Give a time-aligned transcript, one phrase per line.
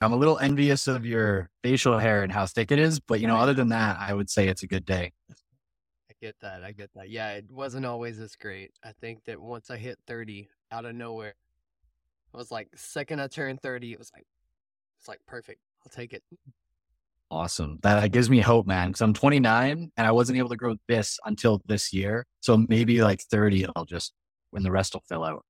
[0.00, 3.26] I'm a little envious of your facial hair and how thick it is, but you
[3.26, 5.12] know, other than that, I would say it's a good day.
[5.30, 6.64] I get that.
[6.64, 7.10] I get that.
[7.10, 8.72] Yeah, it wasn't always this great.
[8.82, 11.34] I think that once I hit 30 out of nowhere,
[12.32, 14.26] I was like, second I turned 30, it was like,
[14.98, 15.60] it's like perfect.
[15.84, 16.22] I'll take it.
[17.30, 17.78] Awesome.
[17.82, 18.92] That gives me hope, man.
[18.92, 22.26] Cause I'm 29 and I wasn't able to grow this until this year.
[22.40, 24.14] So maybe like 30, I'll just,
[24.50, 25.44] when the rest will fill out.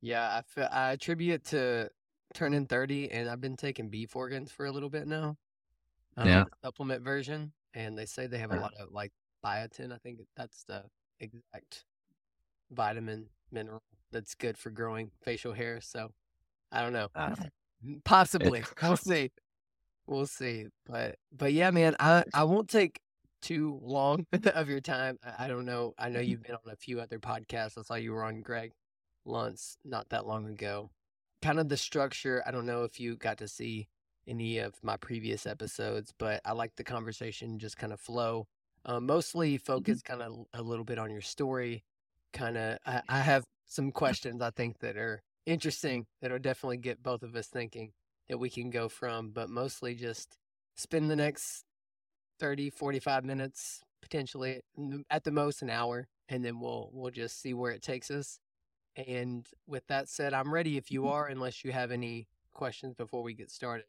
[0.00, 1.90] Yeah, I, feel, I attribute it to
[2.36, 5.36] turning 30 and I've been taking beef organs for a little bit now.
[6.16, 6.44] Um, Yeah.
[6.62, 7.52] Supplement version.
[7.74, 9.12] And they say they have a lot of like
[9.44, 9.92] biotin.
[9.92, 10.84] I think that's the
[11.20, 11.84] exact
[12.70, 15.80] vitamin mineral that's good for growing facial hair.
[15.80, 16.12] So
[16.72, 17.08] I don't know.
[17.14, 17.34] Uh,
[18.04, 18.64] Possibly.
[18.82, 19.30] We'll see.
[20.06, 20.66] We'll see.
[20.86, 23.00] But but yeah, man, I, I won't take
[23.42, 25.18] too long of your time.
[25.24, 25.94] I, I don't know.
[25.98, 27.78] I know you've been on a few other podcasts.
[27.78, 28.72] I saw you were on Greg
[29.26, 30.90] Luntz not that long ago.
[31.42, 33.88] Kind of the structure, I don't know if you got to see
[34.26, 38.46] any of my previous episodes, but I like the conversation just kind of flow.
[38.84, 41.84] Uh, mostly focus kind of a little bit on your story.
[42.32, 47.02] Kind of, I, I have some questions I think that are interesting that'll definitely get
[47.02, 47.92] both of us thinking
[48.28, 50.36] that we can go from, but mostly just
[50.76, 51.64] spend the next
[52.40, 54.60] 30, 45 minutes, potentially
[55.10, 58.38] at the most an hour, and then we'll we'll just see where it takes us.
[58.96, 61.10] And with that said, I'm ready if you mm-hmm.
[61.10, 63.86] are, unless you have any questions before we get started.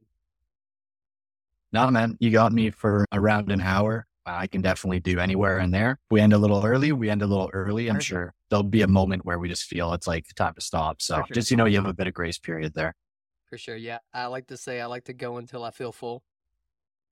[1.72, 4.08] No, man, you got me for around an hour.
[4.26, 6.00] I can definitely do anywhere in there.
[6.12, 6.92] We end a little early.
[6.92, 7.88] We end a little early.
[7.88, 8.06] I'm Perfect.
[8.06, 11.02] sure there'll be a moment where we just feel it's like time to stop.
[11.02, 11.26] So sure.
[11.34, 12.94] just, you know, you have a bit of grace period there.
[13.46, 13.76] For sure.
[13.76, 14.00] Yeah.
[14.14, 16.24] I like to say I like to go until I feel full.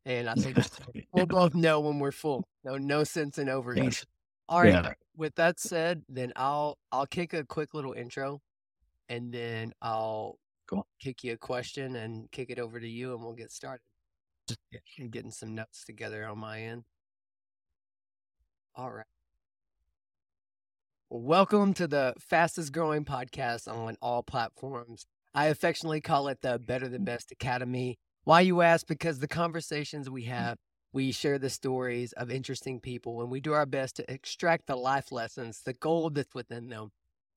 [0.05, 0.57] And I think
[1.13, 2.47] we'll both know when we're full.
[2.63, 3.85] No no sense in overeating.
[3.85, 4.05] Yes.
[4.47, 4.73] All right.
[4.73, 4.93] Yeah.
[5.17, 8.41] With that said, then I'll I'll kick a quick little intro
[9.09, 10.87] and then I'll Cool.
[10.99, 13.83] kick you a question and kick it over to you and we'll get started.
[14.99, 16.83] I'm getting some notes together on my end.
[18.75, 19.05] All right.
[21.09, 25.05] Welcome to the fastest growing podcast on all platforms.
[25.35, 27.99] I affectionately call it the Better Than Best Academy.
[28.23, 28.87] Why you ask?
[28.87, 30.29] Because the conversations we mm.
[30.29, 30.57] have,
[30.95, 34.77] we share the stories of interesting people and we do our best to extract the
[34.77, 36.89] life lessons, the gold that's within them.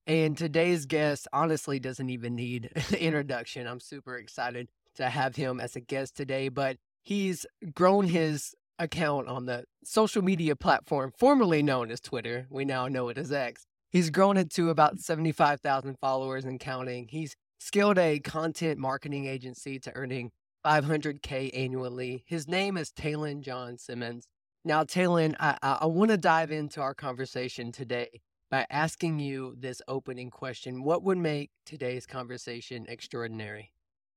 [0.07, 3.67] And today's guest honestly doesn't even need introduction.
[3.67, 9.27] I'm super excited to have him as a guest today, but he's grown his account
[9.27, 12.47] on the social media platform formerly known as Twitter.
[12.49, 13.65] We now know it as X.
[13.89, 17.09] He's grown it to about 75,000 followers and counting.
[17.09, 20.31] He's scaled a content marketing agency to earning
[20.65, 22.23] 500K annually.
[22.27, 24.27] His name is Taylin John Simmonds.
[24.65, 28.21] Now, Talon, I, I, want to dive into our conversation today
[28.51, 33.71] by asking you this opening question What would make today's conversation extraordinary?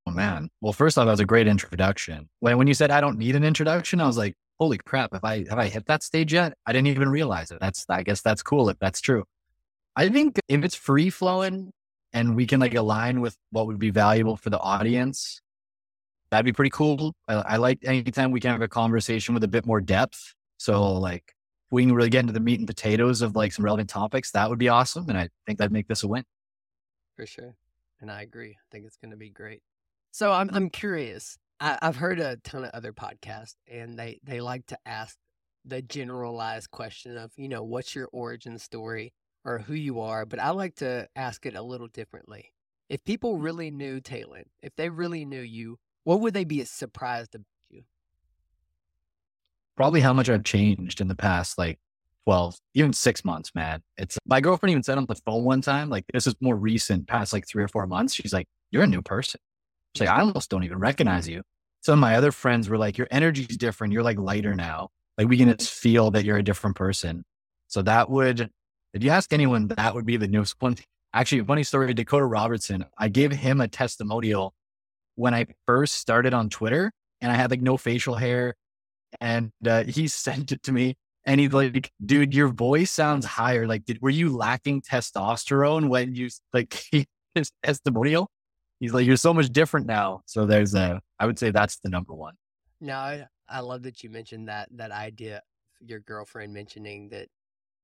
[0.05, 0.49] Oh, man.
[0.59, 2.29] Well, first off, that was a great introduction.
[2.41, 5.13] When, when you said I don't need an introduction, I was like, holy crap.
[5.13, 6.53] Have I, have I hit that stage yet?
[6.65, 7.59] I didn't even realize it.
[7.61, 9.23] That's, I guess that's cool if that's true.
[9.95, 11.71] I think if it's free flowing
[12.11, 15.41] and we can like align with what would be valuable for the audience,
[16.33, 17.13] that'd be pretty cool.
[17.27, 20.33] I, I like anytime we can have a conversation with a bit more depth.
[20.57, 21.33] So like
[21.69, 24.49] we can really get into the meat and potatoes of like some relevant topics, that
[24.49, 25.09] would be awesome.
[25.09, 26.23] And I think that'd make this a win.
[27.15, 27.55] For sure.
[28.01, 28.51] And I agree.
[28.51, 29.61] I think it's going to be great.
[30.11, 31.37] So I'm I'm curious.
[31.59, 35.15] I, I've heard a ton of other podcasts, and they they like to ask
[35.65, 39.13] the generalized question of you know what's your origin story
[39.45, 42.53] or who you are, but I like to ask it a little differently.
[42.89, 47.35] If people really knew Taylin, if they really knew you, what would they be surprised
[47.35, 47.83] about you?
[49.75, 51.79] probably how much I've changed in the past like
[52.25, 53.81] 12, even six months, man.
[53.97, 57.07] It's my girlfriend even said on the phone one time, like this is more recent,
[57.07, 58.13] past like three or four months.
[58.13, 59.39] She's like, You're a new person.
[59.95, 61.41] She's like, I almost don't even recognize you.
[61.81, 63.93] Some of my other friends were like, Your energy's different.
[63.93, 64.89] You're like lighter now.
[65.17, 67.23] Like we can just feel that you're a different person.
[67.67, 68.49] So that would,
[68.93, 70.75] if you ask anyone, that would be the newest one.
[71.13, 74.53] Actually, funny story, Dakota Robertson, I gave him a testimonial
[75.15, 76.91] when I first started on Twitter
[77.21, 78.55] and I had like no facial hair
[79.21, 80.95] and uh, he sent it to me
[81.25, 86.15] and he's like dude your voice sounds higher like did were you lacking testosterone when
[86.15, 86.83] you like
[87.35, 88.29] his testimonial?
[88.79, 90.21] He's like you're so much different now.
[90.25, 92.33] So there's a i would say that's the number one.
[92.81, 95.41] No, I, I love that you mentioned that that idea of
[95.89, 97.29] your girlfriend mentioning that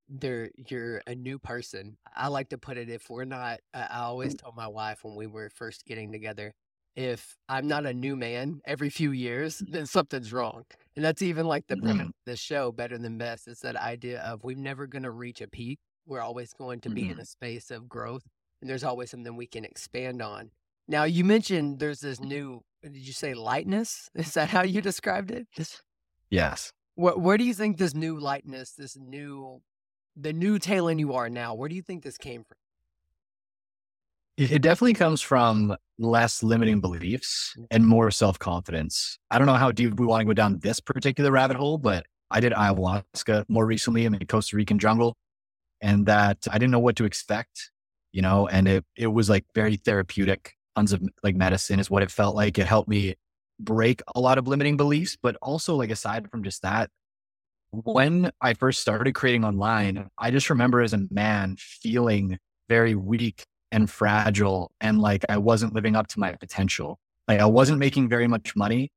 [0.09, 1.97] they're you're a new person.
[2.15, 5.15] I like to put it if we're not I I always tell my wife when
[5.15, 6.53] we were first getting together,
[6.99, 9.71] if I'm not a new man every few years, mm-hmm.
[9.71, 10.65] then something's wrong.
[10.97, 12.07] And that's even like the premise mm-hmm.
[12.07, 13.47] of the show, Better Than Best.
[13.47, 15.79] It's that idea of we're never gonna reach a peak.
[16.05, 17.21] We're always going to be in Mhm.
[17.21, 18.23] a space of growth
[18.59, 20.51] and there's always something we can expand on.
[20.89, 22.29] Now you mentioned there's this mm-hmm.
[22.29, 22.61] new.
[22.83, 24.09] Did you say lightness?
[24.15, 25.47] Is that how you described it?
[26.29, 26.73] Yes.
[26.95, 29.61] Where, where do you think this new lightness, this new,
[30.17, 32.57] the new Taylin you are now, where do you think this came from?
[34.39, 37.89] It definitely comes from less limiting beliefs and mm-hmm.
[37.89, 39.19] more self confidence.
[39.29, 42.05] I don't know how deep we want to go down this particular rabbit hole, but
[42.31, 45.17] I did ayahuasca more recently in the Costa Rican jungle,
[45.81, 47.71] and that I didn't know what to expect,
[48.13, 50.53] you know, and it it was like very therapeutic.
[50.77, 52.57] Tons of like medicine is what it felt like.
[52.57, 53.15] It helped me
[53.59, 56.89] break a lot of limiting beliefs, but also like aside from just that,
[57.71, 62.37] when I first started creating online, I just remember as a man feeling
[62.69, 66.99] very weak and fragile and like I wasn't living up to my potential.
[67.27, 68.91] Like I wasn't making very much money.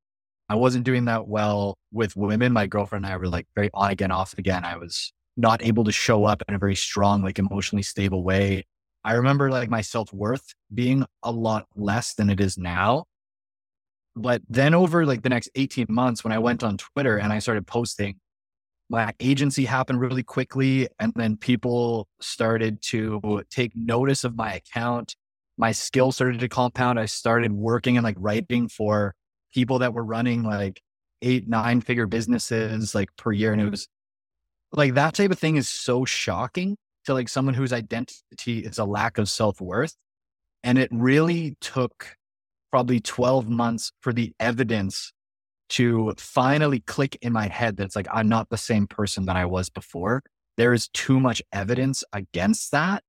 [0.49, 2.53] I wasn't doing that well with women.
[2.53, 4.65] My girlfriend and I were like very on again, off again.
[4.65, 8.65] I was not able to show up in a very strong, like emotionally stable way.
[9.05, 13.05] I remember like my self worth being a lot less than it is now.
[14.15, 17.39] But then over like the next 18 months, when I went on Twitter and I
[17.39, 18.21] started posting
[18.93, 20.87] my agency happened really quickly.
[21.01, 25.17] And then people started to take notice of my account.
[25.57, 27.01] My skills started to compound.
[27.01, 29.15] I started working and like writing for
[29.55, 30.83] people that were running like
[31.23, 33.55] eight, nine figure businesses like per year.
[33.55, 33.89] And it was
[34.73, 38.85] like that type of thing is so shocking to like someone whose identity is a
[38.85, 39.97] lack of self worth.
[40.63, 42.17] And it really took
[42.71, 45.13] probably 12 months for the evidence
[45.71, 49.37] to finally click in my head that it's like, I'm not the same person that
[49.37, 50.23] I was before.
[50.57, 53.03] There is too much evidence against that.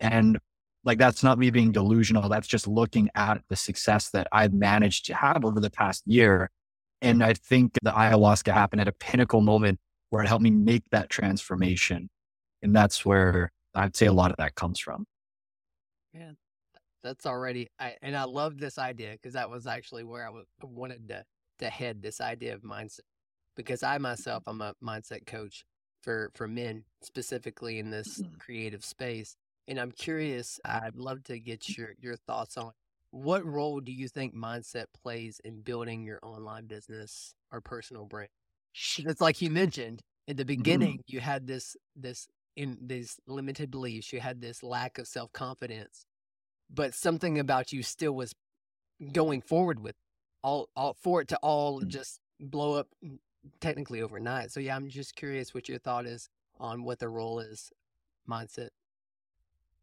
[0.00, 0.38] And
[0.84, 2.28] like, that's not me being delusional.
[2.28, 6.50] That's just looking at the success that I've managed to have over the past year.
[7.00, 9.78] And I think the ayahuasca happened at a pinnacle moment
[10.10, 12.10] where it helped me make that transformation.
[12.62, 15.04] And that's where I'd say a lot of that comes from.
[16.12, 16.32] Yeah,
[17.04, 20.46] that's already, I, and I love this idea because that was actually where I was,
[20.62, 21.24] wanted to
[21.58, 23.00] to head this idea of mindset
[23.56, 25.64] because I myself I'm a mindset coach
[26.02, 28.34] for for men specifically in this mm-hmm.
[28.38, 32.72] creative space and I'm curious I'd love to get your your thoughts on
[33.10, 38.30] what role do you think mindset plays in building your online business or personal brand
[38.98, 40.48] it's like you mentioned in the mm-hmm.
[40.48, 41.16] beginning mm-hmm.
[41.16, 46.06] you had this this in these limited beliefs you had this lack of self-confidence
[46.70, 48.34] but something about you still was
[49.12, 49.94] going forward with
[50.42, 51.88] all, all for it to all mm.
[51.88, 52.88] just blow up
[53.60, 54.50] technically overnight.
[54.50, 57.70] So yeah, I'm just curious what your thought is on what the role is
[58.28, 58.68] mindset.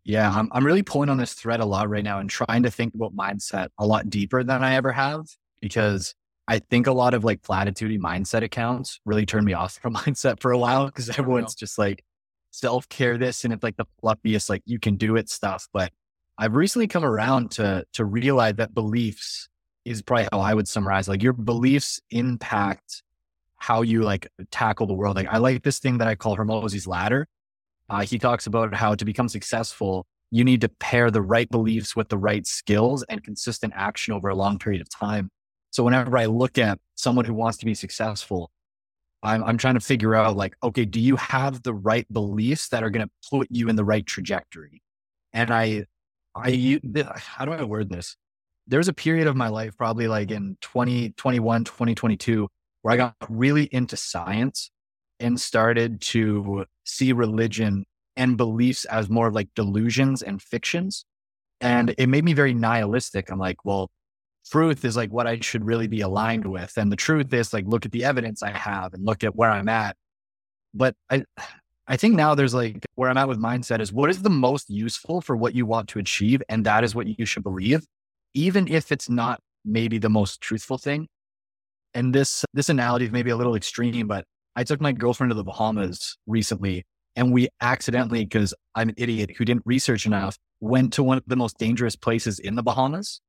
[0.04, 2.72] Yeah, I'm I'm really pulling on this thread a lot right now and trying to
[2.72, 5.26] think about mindset a lot deeper than I ever have
[5.62, 6.14] because
[6.48, 10.42] I think a lot of like platitude mindset accounts really turned me off from mindset
[10.42, 12.04] for a while because everyone's just like
[12.52, 15.68] self care this and it's like the fluffiest like you can do it stuff.
[15.74, 15.92] But
[16.38, 19.50] I've recently come around to to realize that beliefs
[19.86, 21.08] is probably how I would summarize.
[21.08, 23.04] Like your beliefs impact
[23.58, 25.16] how you like tackle the world.
[25.16, 27.28] Like I like this thing that I call Hormozi's ladder.
[27.90, 31.96] Uh, he talks about how to become successful, you need to pair the right beliefs
[31.96, 35.30] with the right skills and consistent action over a long period of time.
[35.72, 38.52] So whenever I look at someone who wants to be successful,
[39.24, 42.84] I'm, I'm trying to figure out like, okay, do you have the right beliefs that
[42.84, 44.82] are going to put you in the right trajectory?
[45.34, 45.86] And I,
[46.36, 46.80] I,
[47.16, 48.18] how do I word this?
[48.68, 50.50] There was a period of my life, probably like mm-hmm.
[50.52, 52.48] in 2021, 2022,
[52.82, 54.72] where I got really into science
[55.20, 57.86] and started to see religion
[58.16, 61.06] and beliefs as more of like delusions and fictions.
[61.62, 62.02] And mm-hmm.
[62.02, 63.30] it made me very nihilistic.
[63.30, 63.90] I'm like, well,
[64.52, 66.74] truth is like what I should really be aligned with.
[66.78, 69.50] And the truth is like, look at the evidence I have and look at where
[69.50, 69.96] I'm at.
[70.74, 71.24] But I,
[71.88, 74.70] I think now there's like where I'm at with mindset is what is the most
[74.70, 76.42] useful for what you want to achieve?
[76.50, 77.86] And that is what you should believe
[78.36, 81.08] even if it's not maybe the most truthful thing.
[81.96, 84.26] And this this analogy is maybe a little extreme, but
[84.56, 86.84] I took my girlfriend to the Bahamas recently
[87.16, 91.24] and we accidentally, because I'm an idiot who didn't research enough, went to one of
[91.26, 93.22] the most dangerous places in the Bahamas.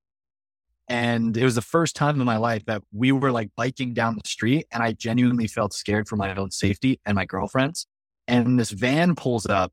[0.88, 4.14] And it was the first time in my life that we were like biking down
[4.14, 7.86] the street and I genuinely felt scared for my own safety and my girlfriend's.
[8.28, 9.72] And this van pulls up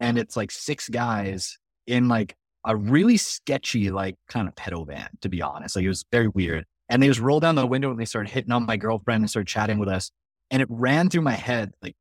[0.00, 5.08] and it's like six guys in like a really sketchy, like kind of pedo van,
[5.20, 5.76] to be honest.
[5.76, 6.64] Like it was very weird.
[6.88, 9.30] And they just rolled down the window and they started hitting on my girlfriend and
[9.30, 10.10] started chatting with us.
[10.50, 11.94] And it ran through my head like,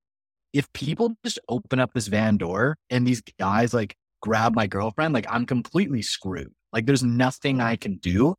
[0.51, 5.13] if people just open up this van door and these guys like grab my girlfriend,
[5.13, 6.51] like I'm completely screwed.
[6.73, 8.35] Like there's nothing I can do.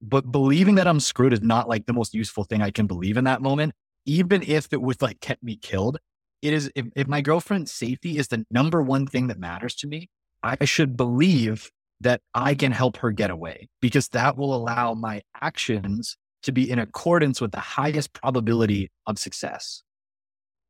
[0.00, 3.16] But believing that I'm screwed is not like the most useful thing I can believe
[3.16, 3.74] in that moment.
[4.04, 5.98] Even if it would like get me killed,
[6.42, 9.86] it is if, if my girlfriend's safety is the number one thing that matters to
[9.86, 10.08] me,
[10.46, 15.22] I should believe that I can help her get away because that will allow my
[15.40, 19.82] actions to be in accordance with the highest probability of success.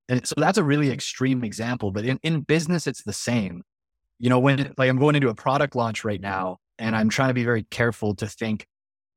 [0.08, 3.62] And so that's a really extreme example, but in, in business, it's the same.
[4.18, 7.28] You know, when like I'm going into a product launch right now and I'm trying
[7.28, 8.66] to be very careful to think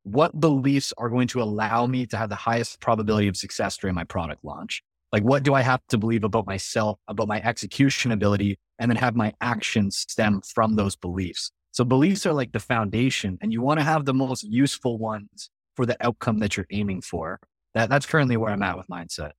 [0.03, 3.95] what beliefs are going to allow me to have the highest probability of success during
[3.95, 4.81] my product launch?
[5.13, 8.97] Like, what do I have to believe about myself, about my execution ability, and then
[8.97, 11.51] have my actions stem from those beliefs?
[11.71, 15.49] So, beliefs are like the foundation, and you want to have the most useful ones
[15.75, 17.39] for the outcome that you're aiming for.
[17.75, 19.31] That, that's currently where I'm at with mindset.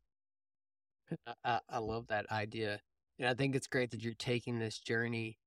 [1.44, 2.80] I, I love that idea.
[3.18, 5.38] And I think it's great that you're taking this journey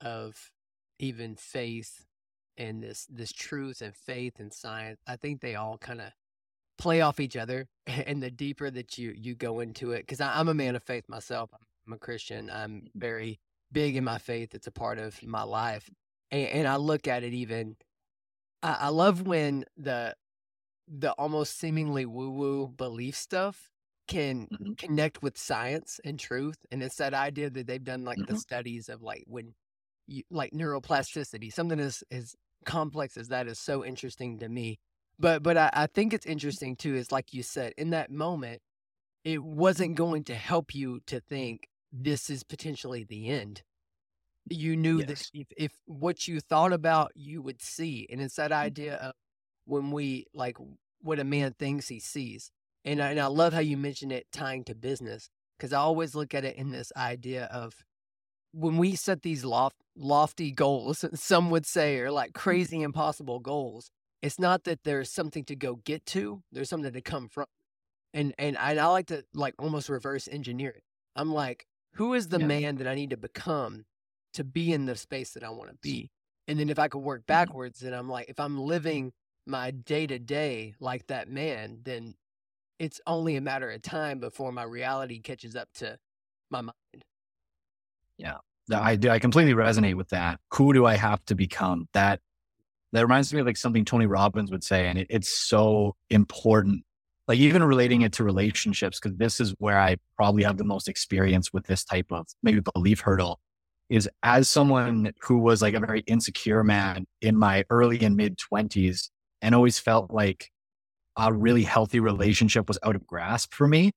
[0.00, 0.50] of
[0.98, 2.04] even faith
[2.58, 5.00] and this this truth and faith and science.
[5.06, 6.08] I think they all kind of
[6.78, 7.66] play off each other.
[7.86, 11.08] And the deeper that you you go into it, because I'm a man of faith
[11.08, 11.50] myself.
[11.52, 12.50] I'm a Christian.
[12.50, 14.54] I'm very big in my faith.
[14.54, 15.88] It's a part of my life,
[16.30, 17.76] and, and I look at it even.
[18.62, 20.14] I, I love when the
[20.88, 23.70] the almost seemingly woo woo belief stuff
[24.08, 24.72] can mm-hmm.
[24.74, 26.56] connect with science and truth.
[26.70, 28.34] And it's that idea that they've done like mm-hmm.
[28.34, 29.54] the studies of like when
[30.06, 32.34] you, like neuroplasticity, something as, as
[32.64, 34.78] complex as that is so interesting to me.
[35.18, 38.60] But, but I, I think it's interesting too, is like you said, in that moment,
[39.24, 43.62] it wasn't going to help you to think this is potentially the end.
[44.48, 45.08] You knew yes.
[45.08, 48.08] that if, if what you thought about, you would see.
[48.10, 48.60] And it's that mm-hmm.
[48.60, 49.12] idea of
[49.66, 50.56] when we like
[51.00, 52.50] what a man thinks he sees.
[52.84, 56.14] And I, and I love how you mentioned it tying to business because I always
[56.14, 57.84] look at it in this idea of
[58.52, 62.40] when we set these loft, lofty goals, some would say, are like mm-hmm.
[62.40, 63.90] crazy impossible goals.
[64.22, 67.46] It's not that there's something to go get to, there's something to come from.
[68.14, 70.82] And and I, I like to like almost reverse engineer it.
[71.16, 72.46] I'm like, who is the yeah.
[72.46, 73.84] man that I need to become
[74.34, 76.10] to be in the space that I want to be?
[76.48, 77.32] And then if I could work mm-hmm.
[77.32, 79.12] backwards, then I'm like, if I'm living
[79.46, 82.14] my day to day like that man, then
[82.78, 85.98] it's only a matter of time before my reality catches up to
[86.50, 86.74] my mind.
[88.18, 88.38] Yeah.
[88.72, 89.10] I do.
[89.10, 90.40] I completely resonate with that.
[90.54, 91.88] Who do I have to become?
[91.94, 92.20] That
[92.92, 96.84] that reminds me of like something Tony Robbins would say, and it, it's so important.
[97.28, 100.88] Like even relating it to relationships, because this is where I probably have the most
[100.88, 103.40] experience with this type of maybe belief hurdle.
[103.88, 108.38] Is as someone who was like a very insecure man in my early and mid
[108.38, 109.10] twenties,
[109.42, 110.50] and always felt like
[111.16, 113.92] a really healthy relationship was out of grasp for me,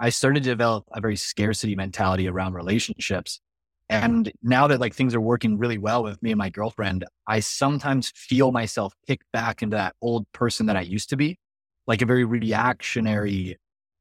[0.00, 3.40] I started to develop a very scarcity mentality around relationships.
[3.88, 7.38] And now that like things are working really well with me and my girlfriend, I
[7.38, 11.38] sometimes feel myself kick back into that old person that I used to be,
[11.86, 13.58] like a very reactionary,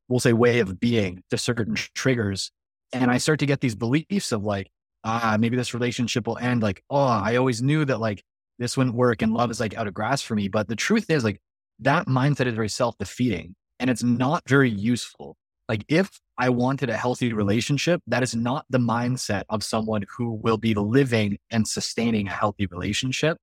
[0.08, 2.52] we'll say, way of being to certain triggers.
[2.94, 4.70] And I start to get these beliefs of like,
[5.04, 6.64] ah, maybe this relationship will end.
[6.64, 8.24] Like, oh, I always knew that like
[8.60, 10.48] this wouldn't work and love is like out of grasp for me.
[10.48, 11.40] But the truth is, like,
[11.80, 15.36] that mindset is very self defeating and it's not very useful.
[15.68, 20.34] Like if I wanted a healthy relationship, that is not the mindset of someone who
[20.34, 23.38] will be living and sustaining a healthy relationship.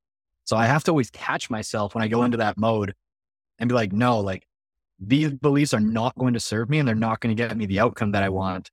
[0.45, 2.95] So I have to always catch myself when I go into that mode
[3.63, 4.45] and be like, no, like
[4.99, 7.65] these beliefs are not going to serve me and they're not going to get me
[7.65, 8.71] the outcome that I want.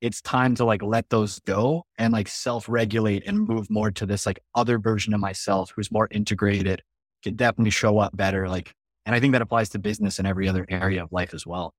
[0.00, 4.04] It's time to like let those go and like self regulate and move more to
[4.04, 6.82] this like other version of myself who's more integrated,
[7.22, 8.48] can definitely show up better.
[8.48, 8.74] Like
[9.06, 11.72] and I think that applies to business and every other area of life as well.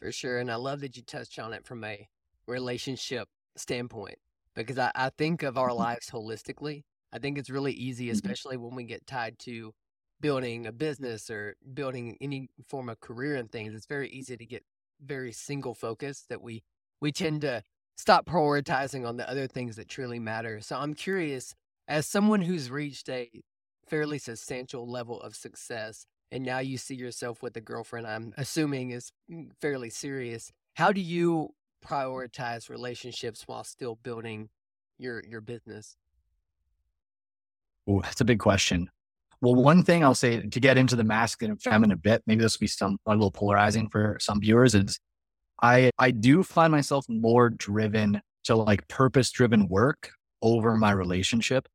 [0.00, 0.38] For sure.
[0.38, 2.08] And I love that you touched on it from a
[2.46, 4.16] relationship standpoint
[4.54, 5.78] because I, I think of our mm-hmm.
[5.78, 6.84] lives holistically.
[7.12, 8.12] I think it's really easy, mm-hmm.
[8.12, 9.74] especially when we get tied to
[10.20, 13.74] building a business or building any form of career and things.
[13.74, 14.64] It's very easy to get
[15.00, 16.62] very single focused that we
[17.00, 17.62] we tend to
[17.96, 20.60] stop prioritizing on the other things that truly matter.
[20.60, 21.54] So I'm curious,
[21.88, 23.30] as someone who's reached a
[23.86, 28.90] fairly substantial level of success, and now you see yourself with a girlfriend i'm assuming
[28.90, 31.54] is mm, fairly serious how do you
[31.84, 34.50] prioritize relationships while still building
[34.98, 35.96] your your business
[37.86, 38.90] Oh, that's a big question
[39.40, 42.42] well one thing i'll say to get into the masculine and feminine a bit maybe
[42.42, 44.98] this will be some a little polarizing for some viewers is
[45.62, 50.10] i i do find myself more driven to like purpose driven work
[50.42, 51.68] over my relationship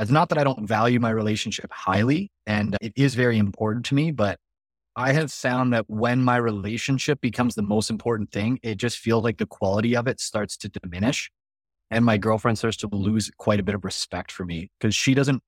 [0.00, 3.94] it's not that I don't value my relationship highly, and it is very important to
[3.94, 4.38] me, but
[4.96, 9.22] I have found that when my relationship becomes the most important thing, it just feels
[9.22, 11.30] like the quality of it starts to diminish.
[11.90, 15.12] And my girlfriend starts to lose quite a bit of respect for me because she
[15.12, 15.42] doesn't,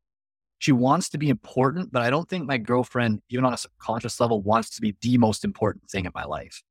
[0.63, 4.21] she wants to be important, but I don't think my girlfriend, even on a subconscious
[4.21, 6.63] level, wants to be the most important thing in my life.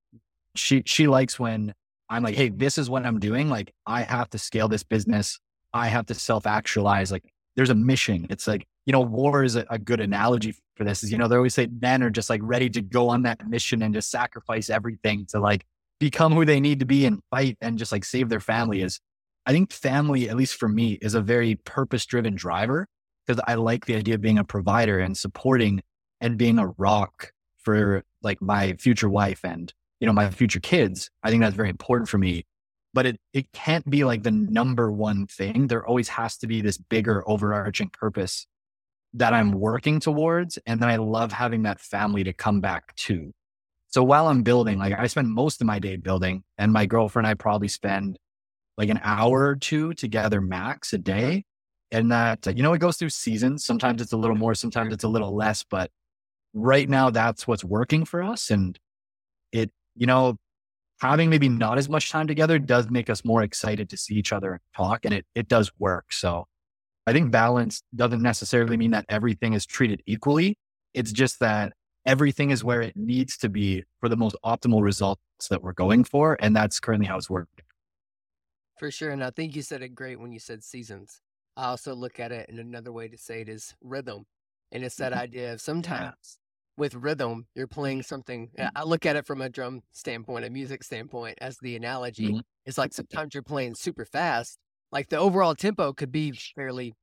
[0.55, 1.73] She, she likes when
[2.07, 3.49] I'm like, hey, this is what I'm doing.
[3.49, 5.41] Like, I have to scale this business.
[5.73, 7.11] I have to self actualize.
[7.11, 7.25] Like,
[7.57, 8.27] there's a mission.
[8.29, 11.27] It's like, you know, war is a, a good analogy for this is, you know,
[11.27, 14.09] they always say men are just like ready to go on that mission and just
[14.09, 15.65] sacrifice everything to like
[15.99, 19.01] become who they need to be and fight and just like save their family is
[19.45, 22.87] I think family, at least for me, is a very purpose driven driver
[23.31, 25.81] because I like the idea of being a provider and supporting
[26.19, 31.09] and being a rock for like my future wife and, you know, my future kids.
[31.23, 32.45] I think that's very important for me.
[32.93, 35.67] But it, it can't be like the number one thing.
[35.67, 38.47] There always has to be this bigger overarching purpose
[39.13, 40.59] that I'm working towards.
[40.65, 43.31] And then I love having that family to come back to.
[43.87, 47.27] So while I'm building, like I spend most of my day building, and my girlfriend
[47.27, 48.19] and I probably spend
[48.77, 51.45] like an hour or two together max a day.
[51.91, 53.65] And that, you know, it goes through seasons.
[53.65, 55.91] Sometimes it's a little more, sometimes it's a little less, but
[56.53, 58.49] right now that's what's working for us.
[58.49, 58.79] And
[59.51, 60.37] it, you know,
[61.01, 64.31] having maybe not as much time together does make us more excited to see each
[64.31, 65.03] other and talk.
[65.03, 66.13] And it, it does work.
[66.13, 66.45] So
[67.05, 70.57] I think balance doesn't necessarily mean that everything is treated equally.
[70.93, 71.73] It's just that
[72.05, 76.03] everything is where it needs to be for the most optimal results that we're going
[76.03, 76.37] for.
[76.39, 77.65] And that's currently how it's working.
[78.77, 79.11] For sure.
[79.11, 81.19] And I think you said it great when you said seasons.
[81.57, 84.25] I also look at it, and another way to say it is rhythm.
[84.71, 85.21] And it's that mm-hmm.
[85.21, 86.39] idea of sometimes
[86.77, 88.49] with rhythm, you're playing something.
[88.75, 92.29] I look at it from a drum standpoint, a music standpoint, as the analogy.
[92.29, 92.39] Mm-hmm.
[92.65, 94.57] It's like sometimes you're playing super fast,
[94.91, 96.93] like the overall tempo could be fairly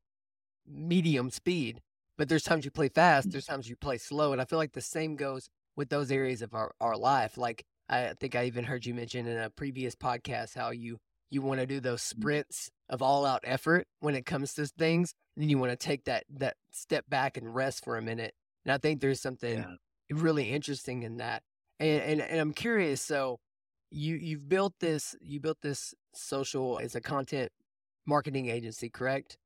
[0.67, 1.81] medium speed,
[2.17, 4.33] but there's times you play fast, there's times you play slow.
[4.33, 7.37] And I feel like the same goes with those areas of our, our life.
[7.37, 10.99] Like I think I even heard you mention in a previous podcast how you
[11.31, 15.15] you want to do those sprints of all out effort when it comes to things.
[15.37, 18.35] And then you want to take that that step back and rest for a minute.
[18.65, 19.75] And I think there's something yeah.
[20.11, 21.43] really interesting in that.
[21.79, 23.01] And, and and I'm curious.
[23.03, 23.39] So
[23.91, 27.53] you you've built this you built this social as a content
[28.07, 29.37] marketing agency, correct?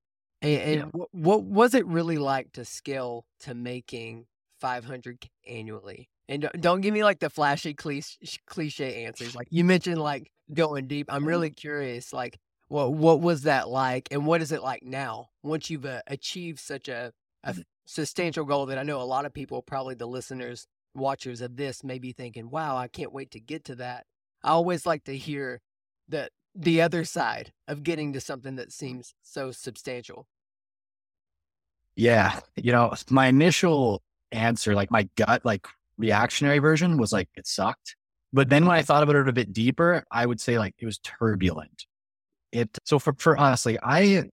[0.40, 0.84] And, and yeah.
[0.92, 4.26] what, what was it really like to scale to making
[4.60, 6.08] 500 annually?
[6.28, 9.34] And don't give me like the flashy cliche, cliche answers.
[9.36, 11.12] Like you mentioned, like going deep.
[11.12, 12.12] I'm really curious.
[12.12, 12.38] Like,
[12.72, 15.28] what what was that like, and what is it like now?
[15.42, 17.12] Once you've uh, achieved such a,
[17.44, 17.60] a mm-hmm.
[17.84, 21.84] substantial goal that I know a lot of people, probably the listeners, watchers of this,
[21.84, 24.06] may be thinking, "Wow, I can't wait to get to that."
[24.42, 25.60] I always like to hear
[26.08, 30.26] the the other side of getting to something that seems so substantial.
[31.94, 35.66] Yeah, you know, my initial answer, like my gut, like
[35.98, 37.96] reactionary version was like, it sucked.
[38.32, 40.86] But then when I thought about it a bit deeper, I would say like it
[40.86, 41.84] was turbulent.
[42.52, 44.24] It, so for, for honestly, I,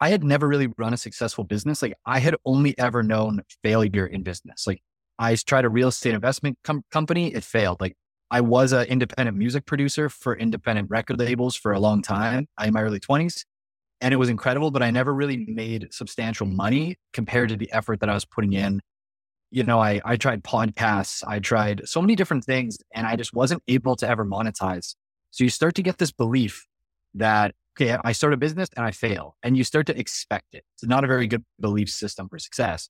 [0.00, 1.82] I had never really run a successful business.
[1.82, 4.66] Like I had only ever known failure in business.
[4.66, 4.80] Like
[5.18, 7.34] I tried a real estate investment com- company.
[7.34, 7.80] It failed.
[7.80, 7.96] Like
[8.30, 12.72] I was an independent music producer for independent record labels for a long time in
[12.72, 13.44] my early 20s.
[14.00, 18.00] And it was incredible, but I never really made substantial money compared to the effort
[18.00, 18.80] that I was putting in
[19.50, 23.32] you know, I, I tried podcasts, I tried so many different things, and I just
[23.32, 24.94] wasn't able to ever monetize.
[25.30, 26.66] So you start to get this belief
[27.18, 30.64] that, okay, I start a business and I fail, and you start to expect it.
[30.74, 32.88] It's not a very good belief system for success.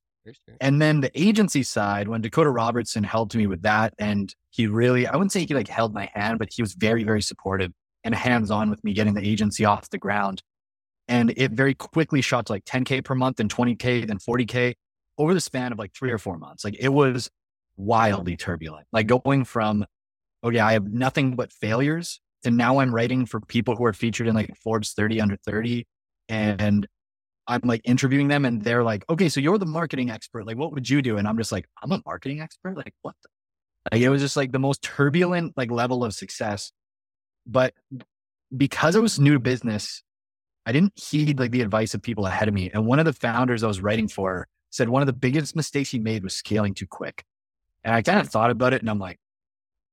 [0.60, 5.06] And then the agency side, when Dakota Robertson helped me with that, and he really,
[5.06, 7.72] I wouldn't say he like held my hand, but he was very, very supportive
[8.04, 10.42] and hands on with me getting the agency off the ground.
[11.08, 14.74] And it very quickly shot to like 10K per month and 20K, then 40K
[15.16, 16.64] over the span of like three or four months.
[16.64, 17.30] Like it was
[17.76, 18.86] wildly turbulent.
[18.92, 19.86] Like going from,
[20.44, 24.26] okay, I have nothing but failures to now I'm writing for people who are featured
[24.26, 25.86] in like Forbes 30 under 30.
[26.28, 26.86] And
[27.46, 30.46] I'm like interviewing them and they're like, okay, so you're the marketing expert.
[30.46, 31.16] Like, what would you do?
[31.16, 32.76] And I'm just like, I'm a marketing expert.
[32.76, 33.14] Like, what?
[33.22, 33.28] The?
[33.92, 36.72] Like, it was just like the most turbulent like level of success.
[37.46, 37.72] But
[38.54, 40.02] because I was new to business,
[40.66, 42.70] I didn't heed like the advice of people ahead of me.
[42.72, 45.90] And one of the founders I was writing for said one of the biggest mistakes
[45.90, 47.24] he made was scaling too quick.
[47.84, 49.18] And I kind of thought about it and I'm like,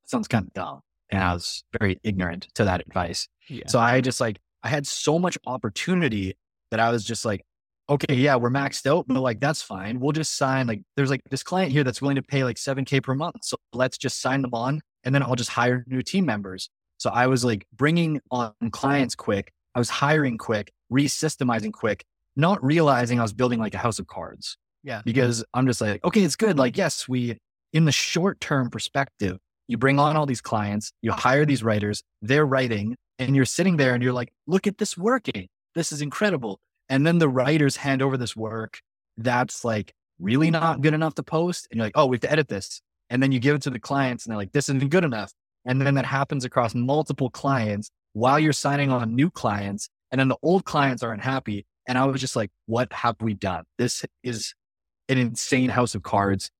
[0.05, 0.81] sounds kind of dumb.
[1.15, 3.28] And I was very ignorant to that advice.
[3.47, 3.63] Yeah.
[3.67, 6.36] So I just like, I had so much opportunity
[6.71, 7.43] that I was just like,
[7.88, 9.99] okay, yeah, we're maxed out, but like, that's fine.
[9.99, 13.04] We'll just sign, like, there's like this client here that's willing to pay like 7K
[13.04, 13.38] per month.
[13.43, 16.69] So let's just sign them on and then I'll just hire new team members.
[16.97, 19.51] So I was like bringing on clients quick.
[19.75, 22.04] I was hiring quick, re-systemizing quick,
[22.36, 24.58] not realizing I was building like a house of cards.
[24.84, 25.01] Yeah.
[25.06, 26.58] Because I'm just like, okay, it's good.
[26.58, 27.38] Like, yes, we,
[27.71, 31.63] in the short term perspective, you bring on all these clients, you oh, hire these
[31.63, 35.47] writers, they're writing, and you're sitting there and you're like, look at this working.
[35.73, 36.60] This is incredible.
[36.89, 38.80] And then the writers hand over this work
[39.17, 41.67] that's like really not good enough to post.
[41.71, 42.82] And you're like, oh, we have to edit this.
[43.10, 45.34] And then you give it to the clients and they're like, this isn't good enough.
[45.65, 49.89] And then that happens across multiple clients while you're signing on new clients.
[50.12, 51.65] And then the old clients aren't happy.
[51.88, 53.63] And I was just like, what have we done?
[53.78, 54.54] This is
[55.10, 56.51] an insane house of cards.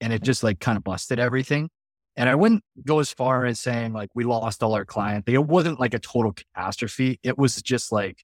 [0.00, 1.70] And it just like kind of busted everything.
[2.20, 5.26] And I wouldn't go as far as saying like we lost all our clients.
[5.26, 7.18] It wasn't like a total catastrophe.
[7.22, 8.22] It was just like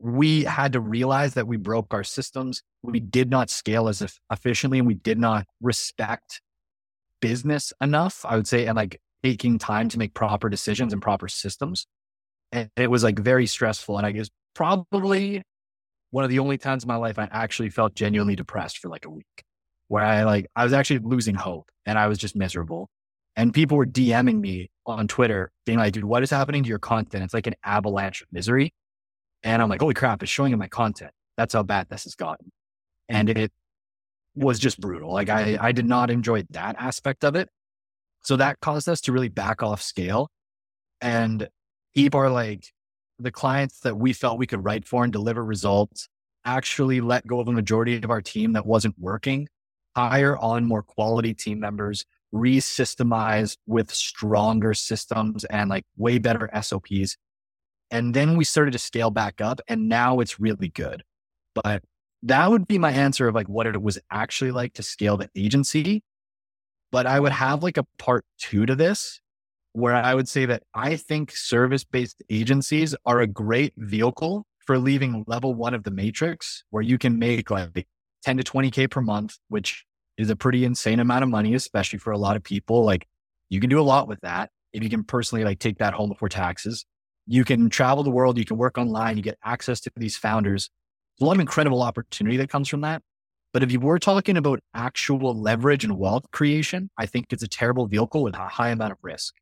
[0.00, 2.64] we had to realize that we broke our systems.
[2.82, 6.40] We did not scale as efficiently and we did not respect
[7.20, 11.28] business enough, I would say, and like taking time to make proper decisions and proper
[11.28, 11.86] systems.
[12.50, 13.98] And it was like very stressful.
[13.98, 15.44] And I guess probably
[16.10, 19.04] one of the only times in my life I actually felt genuinely depressed for like
[19.04, 19.44] a week
[19.86, 22.88] where I like, I was actually losing hope and I was just miserable.
[23.38, 26.80] And people were DMing me on Twitter being like, dude, what is happening to your
[26.80, 27.22] content?
[27.22, 28.74] It's like an avalanche of misery.
[29.44, 31.12] And I'm like, holy crap, it's showing in my content.
[31.36, 32.50] That's how bad this has gotten.
[33.08, 33.52] And it
[34.34, 35.12] was just brutal.
[35.12, 37.48] Like I, I did not enjoy that aspect of it.
[38.24, 40.32] So that caused us to really back off scale
[41.00, 41.48] and
[41.94, 42.64] keep our like
[43.20, 46.08] the clients that we felt we could write for and deliver results,
[46.44, 49.46] actually let go of a majority of our team that wasn't working,
[49.94, 57.16] hire on more quality team members, re-systemize with stronger systems and like way better SOPs.
[57.90, 61.02] And then we started to scale back up and now it's really good.
[61.54, 61.82] But
[62.22, 65.30] that would be my answer of like what it was actually like to scale the
[65.36, 66.02] agency.
[66.90, 69.20] But I would have like a part two to this
[69.72, 74.78] where I would say that I think service based agencies are a great vehicle for
[74.78, 77.86] leaving level one of the matrix where you can make like
[78.22, 79.84] 10 to 20K per month, which
[80.18, 82.84] is a pretty insane amount of money, especially for a lot of people.
[82.84, 83.06] Like
[83.48, 84.50] you can do a lot with that.
[84.72, 86.84] If you can personally like take that home before taxes,
[87.26, 90.68] you can travel the world, you can work online, you get access to these founders.
[91.18, 93.02] There's a lot of incredible opportunity that comes from that.
[93.52, 97.48] But if you were talking about actual leverage and wealth creation, I think it's a
[97.48, 99.34] terrible vehicle with a high amount of risk.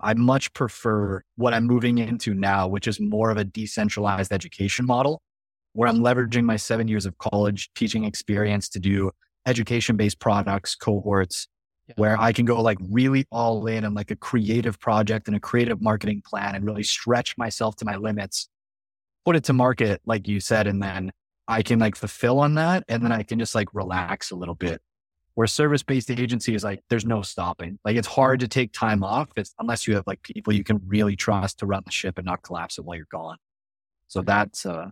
[0.00, 4.86] I much prefer what I'm moving into now, which is more of a decentralized education
[4.86, 5.20] model
[5.72, 9.10] where I'm leveraging my seven years of college teaching experience to do
[9.46, 11.48] education based products, cohorts,
[11.88, 11.94] yeah.
[11.96, 15.40] where I can go like really all in on like a creative project and a
[15.40, 18.48] creative marketing plan and really stretch myself to my limits,
[19.24, 21.10] put it to market, like you said, and then
[21.46, 22.84] I can like fulfill on that.
[22.88, 24.80] And then I can just like relax a little bit
[25.34, 27.78] where service based agency is like, there's no stopping.
[27.84, 30.80] Like it's hard to take time off it's, unless you have like people you can
[30.86, 33.36] really trust to run the ship and not collapse it while you're gone.
[34.06, 34.90] So that's, uh,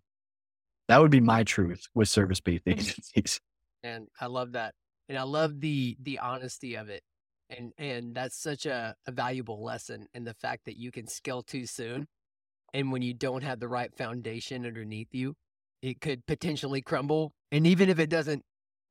[0.88, 3.41] that would be my truth with service based agencies.
[3.83, 4.75] And I love that.
[5.09, 7.03] And I love the, the honesty of it.
[7.51, 11.42] And, and that's such a, a valuable lesson in the fact that you can scale
[11.42, 12.07] too soon.
[12.73, 15.35] And when you don't have the right foundation underneath you,
[15.83, 17.33] it could potentially crumble.
[17.51, 18.45] And even if it doesn't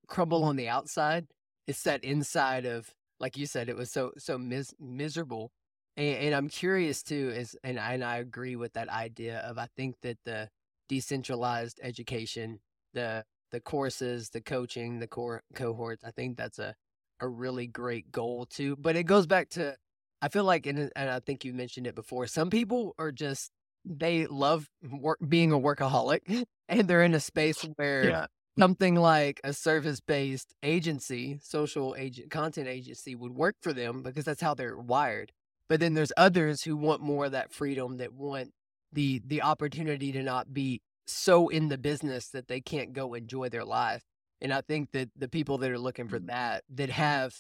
[0.08, 1.26] crumble on the outside,
[1.68, 5.52] it's that inside of like you said it was so so mis- miserable
[5.96, 9.58] and, and, i'm curious too is and I, and I agree with that idea of
[9.58, 10.50] i think that the
[10.90, 12.60] decentralized education
[12.94, 16.76] the the courses the coaching the core cohorts i think that's a
[17.20, 19.76] a really great goal too but it goes back to
[20.22, 23.52] i feel like and, and i think you mentioned it before some people are just
[23.84, 28.26] they love work, being a workaholic and they're in a space where yeah
[28.58, 34.26] something like a service based agency, social agent content agency would work for them because
[34.26, 35.32] that's how they're wired.
[35.70, 38.52] But then there's others who want more of that freedom that want
[38.92, 40.82] the the opportunity to not be
[41.12, 44.04] so in the business that they can't go enjoy their life.
[44.42, 46.28] And I think that the people that are looking for mm.
[46.28, 47.40] that that have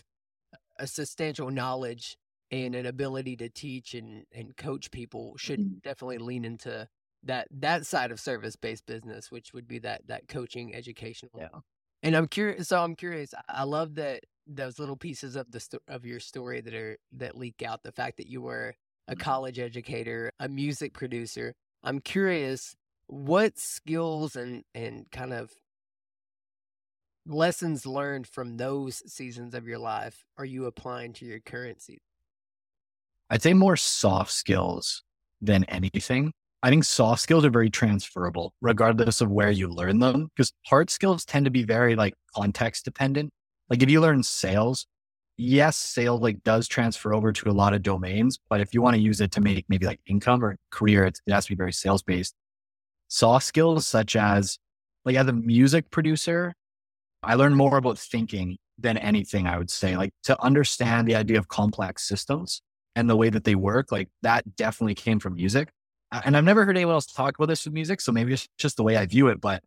[0.78, 2.18] a substantial knowledge
[2.52, 5.78] and an ability to teach and, and coach people should mm-hmm.
[5.84, 6.88] definitely lean into
[7.24, 11.32] that that side of service based business, which would be that that coaching educational.
[11.38, 11.60] Yeah.
[12.04, 12.68] And I'm curious.
[12.70, 13.34] So I'm curious.
[13.48, 17.38] I love that those little pieces of the sto- of your story that are that
[17.38, 17.84] leak out.
[17.84, 18.76] The fact that you were
[19.08, 19.22] a mm-hmm.
[19.22, 21.54] college educator, a music producer.
[21.84, 22.76] I'm curious
[23.12, 25.52] what skills and and kind of
[27.26, 32.00] lessons learned from those seasons of your life are you applying to your current season?
[33.30, 35.04] I'd say more soft skills
[35.41, 36.32] than anything.
[36.63, 40.89] I think soft skills are very transferable, regardless of where you learn them, because hard
[40.89, 43.32] skills tend to be very like context dependent.
[43.69, 44.88] Like if you learn sales,
[45.36, 48.95] yes, sales like does transfer over to a lot of domains, but if you want
[48.95, 51.74] to use it to make maybe like income or career, it has to be very
[51.74, 52.36] sales based.
[53.13, 54.58] Soft skills such as
[55.04, 56.54] like as a music producer,
[57.21, 59.97] I learned more about thinking than anything, I would say.
[59.97, 62.62] Like to understand the idea of complex systems
[62.95, 65.69] and the way that they work, like that definitely came from music
[66.12, 68.78] and I've never heard anyone else talk about this with music, so maybe it's just
[68.78, 69.39] the way I view it.
[69.39, 69.63] But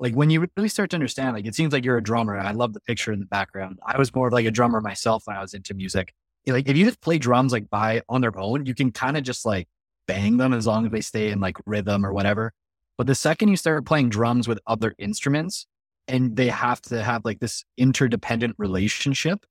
[0.00, 2.36] like when you really start to understand, like it seems like you're a drummer.
[2.36, 3.78] I love the picture in the background.
[3.86, 6.12] I was more of like a drummer myself when I was into music.
[6.46, 9.22] Like if you just play drums like by on their own, you can kind of
[9.22, 9.68] just like
[10.06, 12.52] bang them as long as they stay in like rhythm or whatever.
[12.96, 15.66] But the second you start playing drums with other instruments
[16.06, 19.44] and they have to have like this interdependent relationship,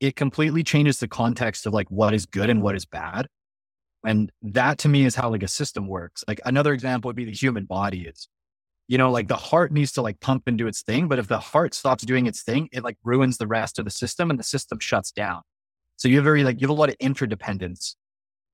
[0.00, 3.26] it completely changes the context of like what is good and what is bad.
[4.06, 6.24] And that to me is how like a system works.
[6.26, 8.28] Like another example would be the human body is,
[8.86, 11.08] you know, like the heart needs to like pump and do its thing.
[11.08, 13.90] But if the heart stops doing its thing, it like ruins the rest of the
[13.90, 15.42] system and the system shuts down.
[15.96, 17.96] So you have very like, you have a lot of interdependence.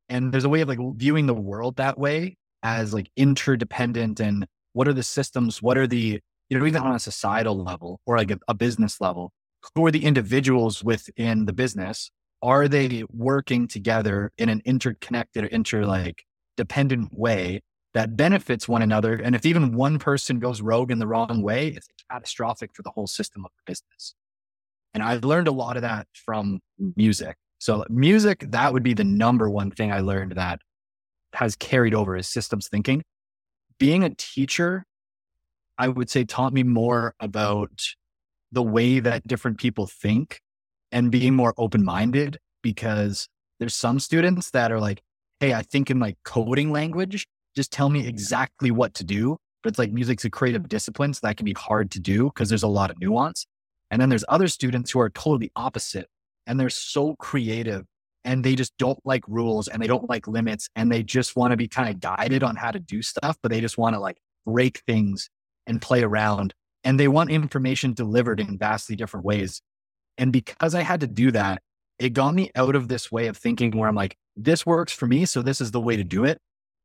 [0.08, 4.46] And there's a way of like viewing the world that way as like interdependent and
[4.72, 5.62] what are the systems?
[5.62, 9.00] What are the, you know, even on a societal level or like a, a business
[9.00, 9.32] level,
[9.74, 12.10] who are the individuals within the business
[12.44, 16.24] are they working together in an interconnected, inter like
[16.58, 17.62] dependent way
[17.94, 19.14] that benefits one another?
[19.14, 22.90] And if even one person goes rogue in the wrong way, it's catastrophic for the
[22.90, 24.14] whole system of the business.
[24.92, 26.60] And I've learned a lot of that from
[26.96, 27.36] music.
[27.60, 30.60] So music, that would be the number one thing I learned that
[31.34, 33.02] has carried over is systems thinking.
[33.78, 34.84] Being a teacher,
[35.78, 37.82] I would say taught me more about
[38.52, 40.40] the way that different people think
[40.92, 45.02] and being more open minded because there's some students that are like,
[45.40, 49.36] Hey, I think in like coding language, just tell me exactly what to do.
[49.62, 51.14] But it's like music's a creative discipline.
[51.14, 53.46] So that can be hard to do because there's a lot of nuance.
[53.90, 56.08] And then there's other students who are totally opposite
[56.46, 57.84] and they're so creative
[58.24, 61.50] and they just don't like rules and they don't like limits and they just want
[61.50, 64.00] to be kind of guided on how to do stuff, but they just want to
[64.00, 65.28] like break things
[65.66, 69.60] and play around and they want information delivered in vastly different ways.
[70.18, 71.62] And because I had to do that,
[71.98, 75.06] it got me out of this way of thinking where I'm like, this works for
[75.06, 75.24] me.
[75.24, 76.38] So this is the way to do it.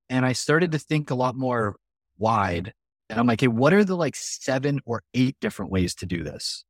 [0.10, 1.76] And I started to think a lot more
[2.18, 2.74] wide.
[3.10, 6.24] And I'm like, hey, what are the like seven or eight different ways to do
[6.24, 6.64] this?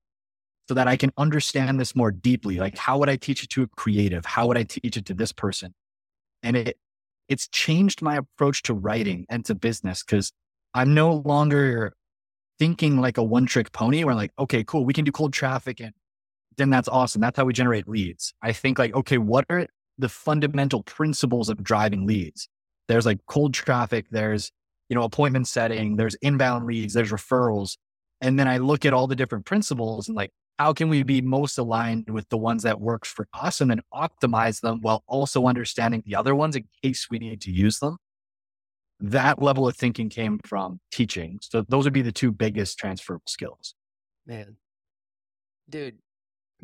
[0.69, 2.60] So that I can understand this more deeply.
[2.60, 4.23] Like, how would I teach it to a creative?
[4.23, 5.73] How would I teach it to this person?
[6.43, 6.77] And it,
[7.27, 10.32] it's changed my approach to writing and to business because
[10.75, 11.93] I'm no longer
[12.60, 15.79] thinking like a one trick pony where like, okay, cool, we can do cold traffic
[15.79, 15.91] and
[16.58, 17.19] then that's awesome.
[17.19, 18.36] That's how we generate leads.
[18.43, 19.65] I think like, okay, what are
[19.97, 22.47] the fundamental principles of driving leads?
[22.88, 24.51] There's like cold traffic, there's,
[24.88, 27.77] you know, appointment setting, there's inbound leads, there's referrals.
[28.21, 31.21] And then I look at all the different principles and like, how can we be
[31.21, 35.47] most aligned with the ones that work for us and then optimize them while also
[35.47, 37.97] understanding the other ones in case we need to use them?
[38.99, 41.39] that level of thinking came from teaching.
[41.41, 43.75] So those would be the two biggest transferable skills.
[44.25, 44.57] Man,
[45.69, 45.97] dude,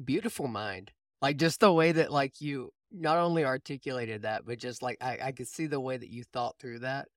[0.03, 0.91] beautiful mind.
[1.21, 5.17] Like just the way that like you not only articulated that, but just like I,
[5.23, 7.07] I could see the way that you thought through that.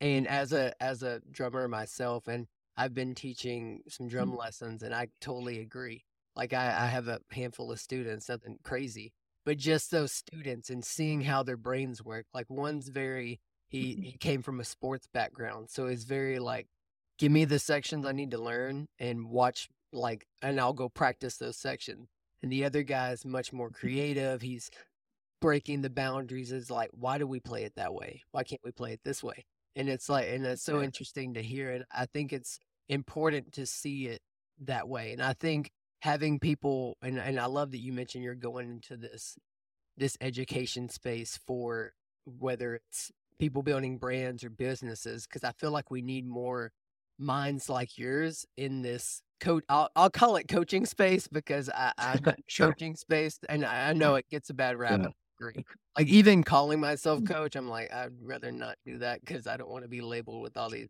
[0.00, 4.38] And as a as a drummer myself, and I've been teaching some drum mm-hmm.
[4.38, 6.04] lessons, and I totally agree.
[6.34, 9.12] Like I, I have a handful of students, nothing crazy,
[9.44, 12.26] but just those students and seeing how their brains work.
[12.32, 14.02] Like one's very he mm-hmm.
[14.02, 16.66] he came from a sports background, so he's very like,
[17.18, 21.36] give me the sections I need to learn and watch like, and I'll go practice
[21.36, 22.08] those sections.
[22.42, 23.80] And the other guy is much more mm-hmm.
[23.80, 24.42] creative.
[24.42, 24.70] He's
[25.40, 26.52] breaking the boundaries.
[26.52, 28.22] Is like, why do we play it that way?
[28.32, 29.44] Why can't we play it this way?
[29.74, 31.70] And it's like, and it's so interesting to hear.
[31.70, 34.20] And I think it's important to see it
[34.60, 35.12] that way.
[35.12, 35.70] And I think
[36.02, 39.38] having people, and and I love that you mentioned you're going into this
[39.96, 41.92] this education space for
[42.24, 46.72] whether it's people building brands or businesses because I feel like we need more
[47.18, 49.62] minds like yours in this coach.
[49.68, 52.68] I'll, I'll call it coaching space because I, I sure.
[52.68, 55.00] coaching space, and I know it gets a bad rap.
[55.02, 55.62] Yeah.
[55.96, 59.70] Like even calling myself coach, I'm like I'd rather not do that because I don't
[59.70, 60.88] want to be labeled with all these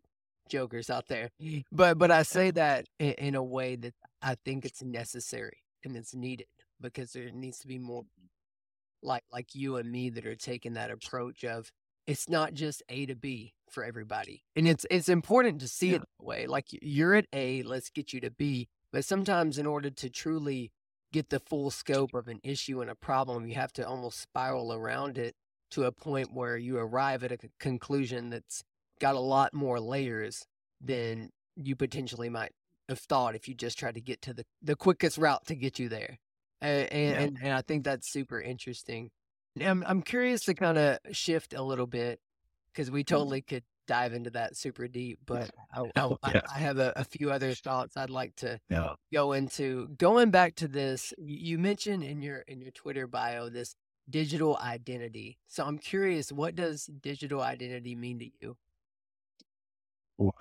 [0.49, 1.29] jokers out there.
[1.71, 5.95] But but I say that in, in a way that I think it's necessary and
[5.95, 6.47] it's needed
[6.79, 9.07] because there needs to be more mm-hmm.
[9.07, 11.71] like like you and me that are taking that approach of
[12.05, 14.43] it's not just A to B for everybody.
[14.55, 15.95] And it's it's important to see yeah.
[15.95, 16.47] it that way.
[16.47, 18.67] Like you're at A, let's get you to B.
[18.91, 20.71] But sometimes in order to truly
[21.11, 24.73] get the full scope of an issue and a problem, you have to almost spiral
[24.73, 25.35] around it
[25.71, 28.63] to a point where you arrive at a conclusion that's
[28.99, 30.45] got a lot more layers
[30.81, 32.51] than you potentially might
[32.89, 35.79] have thought if you just tried to get to the, the quickest route to get
[35.79, 36.17] you there.
[36.61, 37.19] And, yeah.
[37.19, 39.11] and, and I think that's super interesting.
[39.61, 42.19] I'm I'm curious to kind of shift a little bit
[42.73, 43.15] because we mm-hmm.
[43.15, 46.41] totally could dive into that super deep, but I, I, yeah.
[46.53, 48.93] I have a, a, few other thoughts I'd like to yeah.
[49.11, 49.89] go into.
[49.97, 53.75] Going back to this, you mentioned in your in your Twitter bio this
[54.09, 55.37] digital identity.
[55.47, 58.57] So I'm curious, what does digital identity mean to you?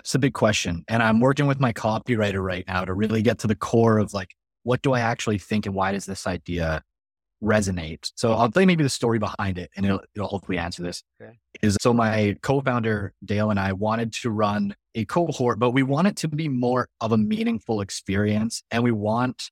[0.01, 3.39] It's a big question, and I'm working with my copywriter right now to really get
[3.41, 6.83] to the core of like what do I actually think and why does this idea
[7.43, 8.11] resonate.
[8.15, 11.03] So I'll tell you maybe the story behind it and it'll, it'll hopefully answer this.
[11.21, 11.39] Okay.
[11.61, 16.07] Is so my co-founder Dale and I wanted to run a cohort, but we want
[16.07, 18.63] it to be more of a meaningful experience.
[18.71, 19.51] And we want,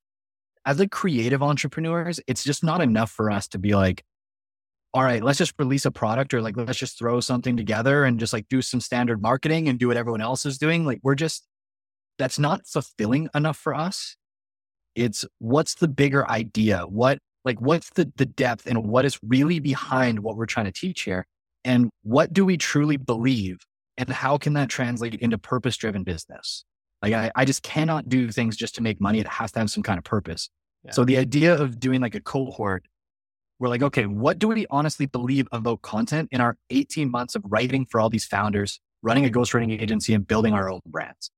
[0.65, 4.03] as a creative entrepreneurs, it's just not enough for us to be like,
[4.93, 8.19] all right, let's just release a product or like let's just throw something together and
[8.19, 10.85] just like do some standard marketing and do what everyone else is doing.
[10.85, 11.47] Like we're just
[12.17, 14.17] that's not fulfilling enough for us.
[14.95, 16.81] It's what's the bigger idea?
[16.81, 20.73] What like what's the the depth and what is really behind what we're trying to
[20.73, 21.25] teach here?
[21.63, 23.59] And what do we truly believe?
[23.97, 26.65] And how can that translate into purpose driven business?
[27.01, 29.19] Like I, I just cannot do things just to make money.
[29.19, 30.49] It has to have some kind of purpose.
[30.83, 30.91] Yeah.
[30.91, 32.85] So the idea of doing like a cohort,
[33.61, 37.43] we're like, okay, what do we honestly believe about content in our 18 months of
[37.45, 41.29] writing for all these founders, running a ghostwriting agency and building our own brands?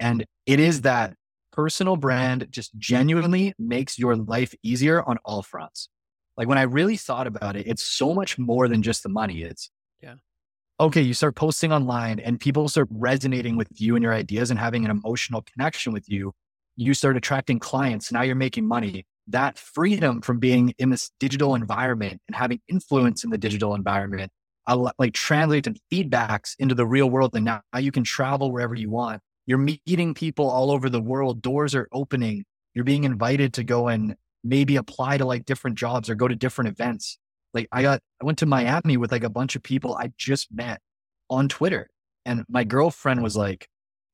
[0.00, 1.14] And it is that
[1.52, 5.88] personal brand just genuinely makes your life easier on all fronts.
[6.36, 9.42] Like when I really thought about it, it's so much more than just the money.
[9.42, 9.70] It's,
[10.02, 10.14] yeah.
[10.80, 14.58] Okay, you start posting online and people start resonating with you and your ideas and
[14.58, 16.32] having an emotional connection with you.
[16.74, 18.10] You start attracting clients.
[18.10, 19.06] Now you're making money.
[19.28, 24.32] That freedom from being in this digital environment and having influence in the digital environment,
[24.98, 27.34] like translates and feedbacks into the real world.
[27.34, 31.40] And now you can travel wherever you want you're meeting people all over the world.
[31.40, 32.44] Doors are opening.
[32.74, 34.14] You're being invited to go and
[34.44, 37.18] maybe apply to like different jobs or go to different events.
[37.54, 40.48] Like I got, I went to Miami with like a bunch of people I just
[40.52, 40.82] met
[41.30, 41.88] on Twitter.
[42.26, 43.66] And my girlfriend was like,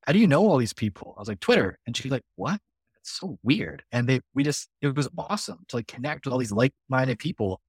[0.06, 1.14] How do you know all these people?
[1.18, 1.80] I was like, Twitter.
[1.84, 2.60] And she's like, What?
[3.04, 3.82] It's so weird.
[3.92, 7.18] And they, we just, it was awesome to like connect with all these like minded
[7.18, 7.60] people.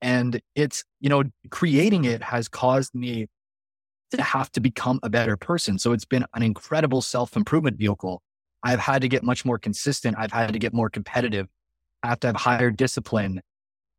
[0.00, 3.26] And it's, you know, creating it has caused me
[4.12, 5.76] to have to become a better person.
[5.80, 8.22] So it's been an incredible self improvement vehicle.
[8.62, 10.14] I've had to get much more consistent.
[10.16, 11.48] I've had to get more competitive.
[12.04, 13.40] I have to have higher discipline,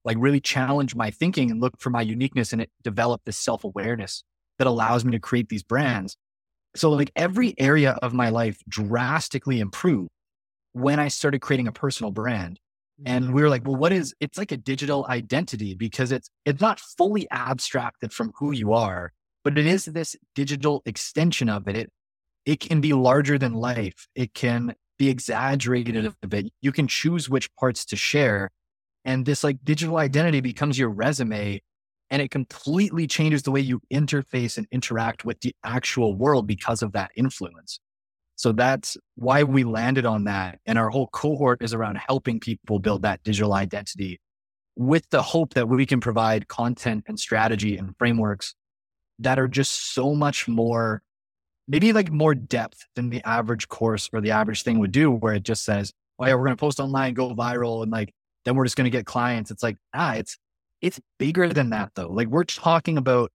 [0.05, 3.65] like really challenge my thinking and look for my uniqueness and it develop this self
[3.65, 4.23] awareness
[4.57, 6.15] that allows me to create these brands.
[6.77, 10.11] So like every area of my life drastically improved
[10.73, 12.59] when I started creating a personal brand.
[13.05, 13.33] And mm-hmm.
[13.33, 16.79] we were like, well, what is it's like a digital identity because it's it's not
[16.79, 19.11] fully abstracted from who you are
[19.43, 21.75] but it is this digital extension of it.
[21.75, 21.89] It,
[22.45, 24.07] it can be larger than life.
[24.15, 26.51] It can be exaggerated a bit.
[26.61, 28.51] You can choose which parts to share.
[29.03, 31.61] And this like digital identity becomes your resume
[32.09, 36.81] and it completely changes the way you interface and interact with the actual world because
[36.81, 37.79] of that influence.
[38.41, 40.57] So that's why we landed on that.
[40.65, 44.19] And our whole cohort is around helping people build that digital identity
[44.75, 48.55] with the hope that we can provide content and strategy and frameworks
[49.19, 51.03] that are just so much more,
[51.67, 55.35] maybe like more depth than the average course or the average thing would do, where
[55.35, 57.83] it just says, oh yeah, we're going to post online, go viral.
[57.83, 58.11] And like,
[58.45, 59.51] then we're just going to get clients.
[59.51, 60.39] It's like, ah, it's,
[60.81, 62.11] it's bigger than that though.
[62.11, 63.31] Like we're talking about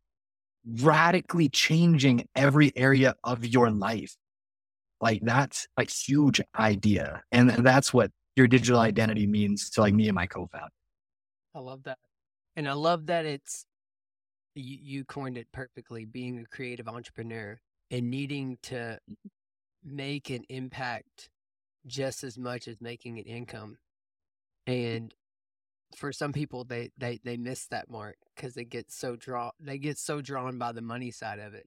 [0.80, 4.16] radically changing every area of your life.
[5.00, 7.22] Like that's a huge idea.
[7.32, 10.72] And that's what your digital identity means to like me and my co-founder.
[11.54, 11.98] I love that.
[12.56, 13.66] And I love that it's
[14.54, 17.58] you, you coined it perfectly being a creative entrepreneur
[17.90, 18.98] and needing to
[19.84, 21.28] make an impact
[21.86, 23.78] just as much as making an income
[24.66, 25.14] and
[25.96, 29.78] for some people they they they miss that mark because they get so draw they
[29.78, 31.66] get so drawn by the money side of it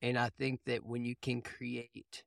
[0.00, 2.22] and i think that when you can create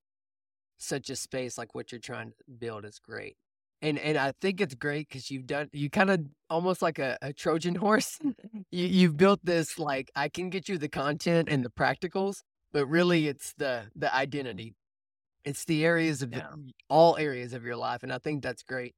[0.81, 3.35] such a space like what you're trying to build is great
[3.81, 7.17] and and I think it's great because you've done you kind of almost like a,
[7.21, 8.19] a Trojan horse.
[8.71, 12.41] you you've built this like I can get you the content and the practicals,
[12.71, 14.75] but really it's the the identity.
[15.43, 16.49] It's the areas of yeah.
[16.51, 18.93] the, all areas of your life, and I think that's great.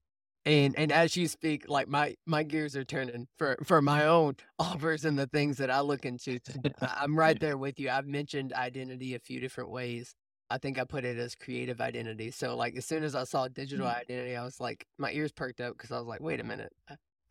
[0.45, 4.35] And and as you speak, like my my gears are turning for for my own
[4.59, 6.39] offers and the things that I look into.
[6.81, 7.89] I'm right there with you.
[7.89, 10.13] I've mentioned identity a few different ways
[10.53, 12.29] I think I put it as creative identity.
[12.29, 14.01] So like as soon as I saw digital mm-hmm.
[14.01, 16.71] identity, I was like, my ears perked up because I was like, wait a minute.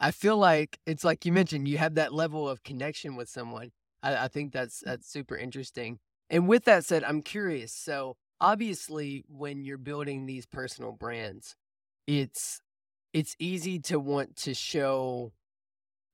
[0.01, 3.71] I feel like it's like you mentioned, you have that level of connection with someone.
[4.03, 6.01] I, I think that's that's super interesting.
[6.31, 7.73] And with that said, I'm curious.
[7.73, 11.55] So obviously, when you're building these personal brands,
[12.09, 12.61] it's
[13.13, 15.33] it's easy to want to show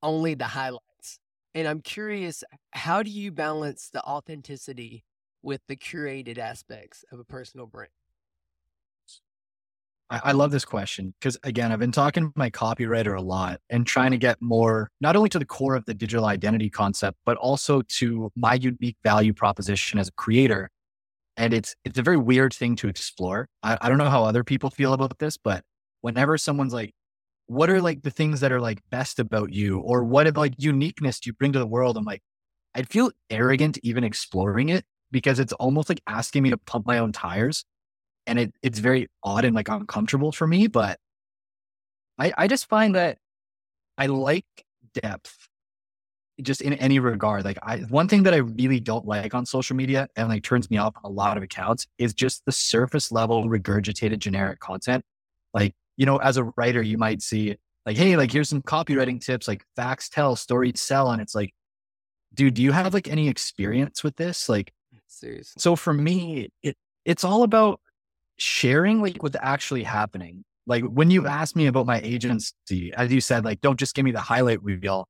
[0.03, 1.21] only the highlights.
[1.55, 5.05] And I'm curious, how do you balance the authenticity
[5.49, 7.89] with the curated aspects of a personal brand?
[10.11, 13.59] I, I love this question because again, I've been talking to my copywriter a lot
[13.71, 17.17] and trying to get more, not only to the core of the digital identity concept,
[17.25, 20.71] but also to my unique value proposition as a creator.
[21.39, 23.49] And it's it's a very weird thing to explore.
[23.63, 25.65] I, I don't know how other people feel about this, but
[26.03, 26.93] whenever someone's like,
[27.47, 31.21] what are like the things that are like best about you or what like uniqueness
[31.21, 31.97] do you bring to the world?
[31.97, 32.23] I'm like,
[32.75, 36.99] I'd feel arrogant even exploring it because it's almost like asking me to pump my
[36.99, 37.65] own tires.
[38.27, 40.67] And it, it's very odd and like uncomfortable for me.
[40.67, 40.99] But
[42.19, 43.19] I, I just find that
[43.97, 44.45] I like
[44.93, 45.49] depth
[46.43, 47.45] just in any regard.
[47.45, 50.71] Like I, one thing that I really don't like on social media and like turns
[50.71, 55.05] me off a lot of accounts is just the surface level regurgitated generic content.
[55.55, 59.21] Like you know, as a writer, you might see like, hey, like here's some copywriting
[59.21, 61.11] tips, like facts tell, stories sell.
[61.11, 61.53] And it's like,
[62.35, 64.49] dude, do you have like any experience with this?
[64.49, 64.73] Like,
[65.09, 65.61] seriously.
[65.61, 67.81] So for me, it it's all about
[68.39, 70.45] sharing like what's actually happening.
[70.67, 74.05] Like when you ask me about my agency, as you said, like, don't just give
[74.05, 75.09] me the highlight reel.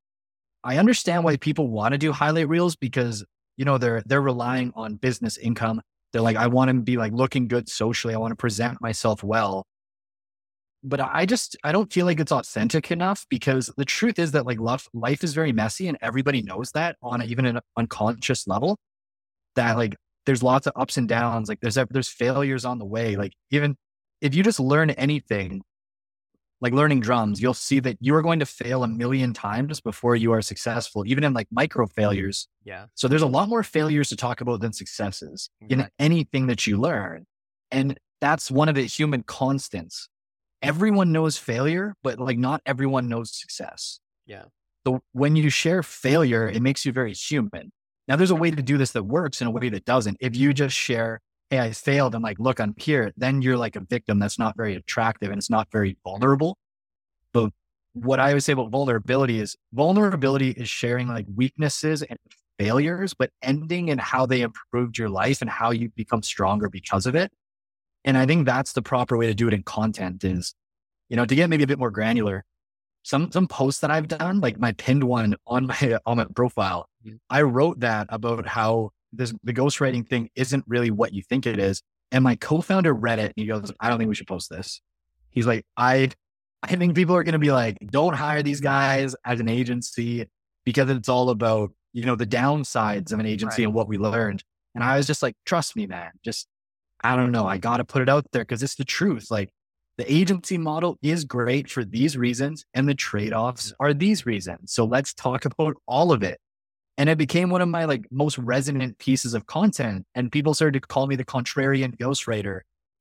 [0.64, 3.24] I understand why people want to do highlight reels because,
[3.56, 5.82] you know, they're they're relying on business income.
[6.12, 8.14] They're like, I want to be like looking good socially.
[8.14, 9.66] I want to present myself well
[10.82, 14.46] but I just I don't feel like it's authentic enough because the truth is that
[14.46, 18.78] like life life is very messy and everybody knows that on even an unconscious level
[19.58, 19.94] that like
[20.26, 23.76] there's lots of ups and downs like there's there's failures on the way like even
[24.20, 25.62] if you just learn anything
[26.60, 30.16] like learning drums you'll see that you are going to fail a million times before
[30.16, 34.08] you are successful even in like micro failures yeah so there's a lot more failures
[34.08, 35.84] to talk about than successes exactly.
[35.84, 37.24] in anything that you learn
[37.70, 40.08] and that's one of the human constants
[40.62, 44.00] everyone knows failure, but like not everyone knows success.
[44.26, 44.44] Yeah.
[44.86, 47.72] So when you share failure, it makes you very human.
[48.08, 50.16] Now there's a way to do this that works and a way that doesn't.
[50.18, 53.76] If you just share, hey, I failed and like, look, I'm here, then you're like
[53.76, 56.56] a victim that's not very attractive and it's not very vulnerable.
[57.32, 57.50] But
[57.92, 62.18] what I would say about vulnerability is vulnerability is sharing like weaknesses and
[62.58, 67.06] failures, but ending in how they improved your life and how you become stronger because
[67.06, 67.30] of it.
[68.04, 70.54] And I think that's the proper way to do it in content is,
[71.08, 72.44] you know, to get maybe a bit more granular.
[73.08, 76.90] Some some posts that I've done, like my pinned one on my on my profile.
[77.30, 81.58] I wrote that about how this the ghostwriting thing isn't really what you think it
[81.58, 81.80] is.
[82.12, 84.82] And my co-founder read it and he goes, I don't think we should post this.
[85.30, 86.10] He's like, I
[86.62, 90.26] I think people are gonna be like, don't hire these guys as an agency
[90.66, 93.68] because it's all about, you know, the downsides of an agency right.
[93.68, 94.44] and what we learned.
[94.74, 96.46] And I was just like, trust me, man, just
[97.02, 97.46] I don't know.
[97.46, 99.30] I got to put it out there because it's the truth.
[99.30, 99.48] Like
[99.98, 104.72] the agency model is great for these reasons, and the trade offs are these reasons.
[104.72, 106.38] So let's talk about all of it.
[106.96, 110.06] And it became one of my like most resonant pieces of content.
[110.14, 112.60] And people started to call me the contrarian ghostwriter.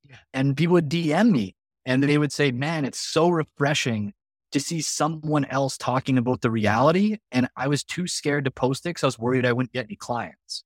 [0.09, 0.17] Yeah.
[0.33, 4.13] And people would DM me and they would say, man, it's so refreshing
[4.51, 7.17] to see someone else talking about the reality.
[7.31, 9.85] And I was too scared to post it because I was worried I wouldn't get
[9.85, 10.63] any clients.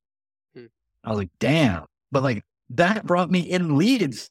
[0.54, 0.66] Hmm.
[1.04, 1.86] I was like, damn.
[2.12, 4.30] But like that brought me in leads.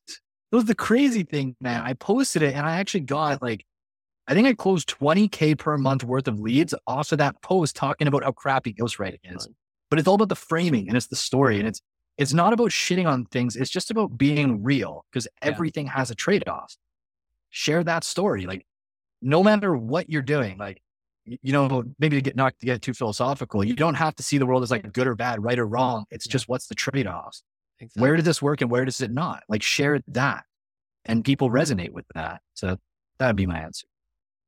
[0.53, 1.83] It was the crazy thing, man.
[1.83, 3.65] I posted it and I actually got like,
[4.27, 8.09] I think I closed 20K per month worth of leads off of that post talking
[8.09, 9.49] about how crappy ghostwriting is.
[9.89, 11.59] But it's all about the framing and it's the story.
[11.59, 11.81] And it's
[12.19, 13.57] it's not about shitting on things.
[13.57, 15.93] It's just about being real because everything yeah.
[15.93, 16.77] has a trade-off.
[17.49, 18.47] Share that story.
[18.47, 18.67] Like
[19.23, 20.83] no matter what you're doing, like
[21.25, 24.39] you know, maybe to get not to get too philosophical, you don't have to see
[24.39, 26.05] the world as like good or bad, right or wrong.
[26.11, 27.43] It's just what's the trade-offs.
[27.81, 28.03] Exactly.
[28.03, 29.43] Where did this work and where does it not?
[29.49, 30.45] Like share that.
[31.07, 32.43] And people resonate with that.
[32.55, 32.77] So
[33.19, 33.87] that'd be my answer.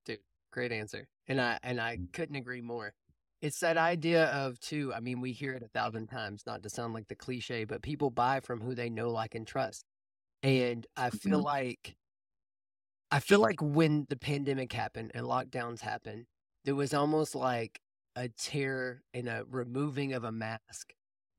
[0.05, 0.19] Dude,
[0.53, 1.09] great answer.
[1.27, 2.13] And I and I mm.
[2.13, 2.93] couldn't agree more.
[3.41, 6.71] It's that idea of too, I mean, we hear it a thousand times, not to
[6.71, 9.85] sound like the cliche, but people buy from who they know, like, and trust.
[10.45, 11.47] And I feel mm-hmm.
[11.47, 11.97] like
[13.11, 16.27] I feel like when the pandemic happened and lockdowns happened,
[16.65, 17.81] there was almost like
[18.17, 20.93] a tear and a removing of a mask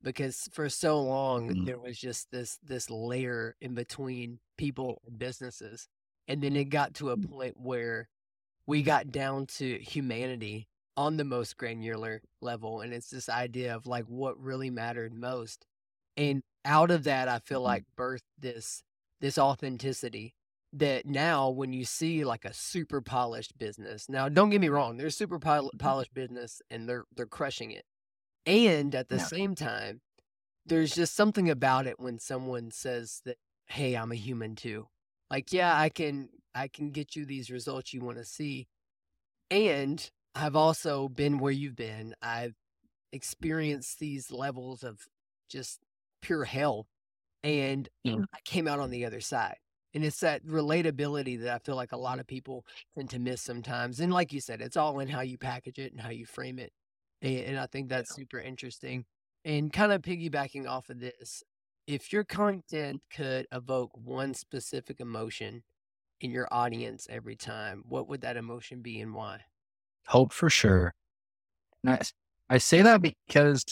[0.03, 1.65] because for so long mm.
[1.65, 5.87] there was just this this layer in between people and businesses
[6.27, 7.29] and then it got to a mm.
[7.29, 8.09] point where
[8.67, 13.87] we got down to humanity on the most granular level and it's this idea of
[13.87, 15.65] like what really mattered most
[16.17, 17.67] and out of that i feel mm-hmm.
[17.67, 18.83] like birthed this
[19.19, 20.35] this authenticity
[20.71, 24.97] that now when you see like a super polished business now don't get me wrong
[24.97, 25.77] there's super mm-hmm.
[25.77, 27.85] polished business and they're they're crushing it
[28.45, 29.25] and at the yeah.
[29.25, 30.01] same time,
[30.65, 33.37] there's just something about it when someone says that,
[33.67, 34.87] "Hey, I'm a human too."
[35.29, 38.67] Like, yeah, I can I can get you these results you want to see.
[39.49, 42.15] And I've also been where you've been.
[42.21, 42.55] I've
[43.11, 44.99] experienced these levels of
[45.49, 45.79] just
[46.21, 46.87] pure hell
[47.43, 48.23] and mm.
[48.33, 49.57] I came out on the other side.
[49.93, 52.65] And it's that relatability that I feel like a lot of people
[52.95, 53.99] tend to miss sometimes.
[53.99, 56.57] And like you said, it's all in how you package it and how you frame
[56.57, 56.71] it.
[57.23, 59.05] And, I think that's super interesting.
[59.45, 61.43] And kind of piggybacking off of this,
[61.87, 63.23] if your content mm-hmm.
[63.23, 65.63] could evoke one specific emotion
[66.21, 69.41] in your audience every time, what would that emotion be and why?
[70.07, 70.93] Hope for sure.
[71.83, 72.01] And I,
[72.49, 73.63] I say that because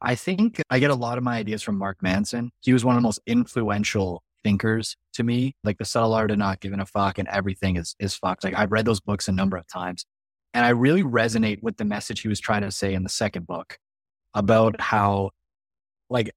[0.00, 2.50] I think I get a lot of my ideas from Mark Manson.
[2.60, 6.38] He was one of the most influential thinkers to me, like the subtle art of
[6.38, 8.44] not giving a fuck and everything is, is fucked.
[8.44, 10.04] Like I've read those books a number of times
[10.54, 13.46] and I really resonate with the message he was trying to say in the second
[13.46, 13.78] book
[14.34, 15.30] about how
[16.10, 16.30] like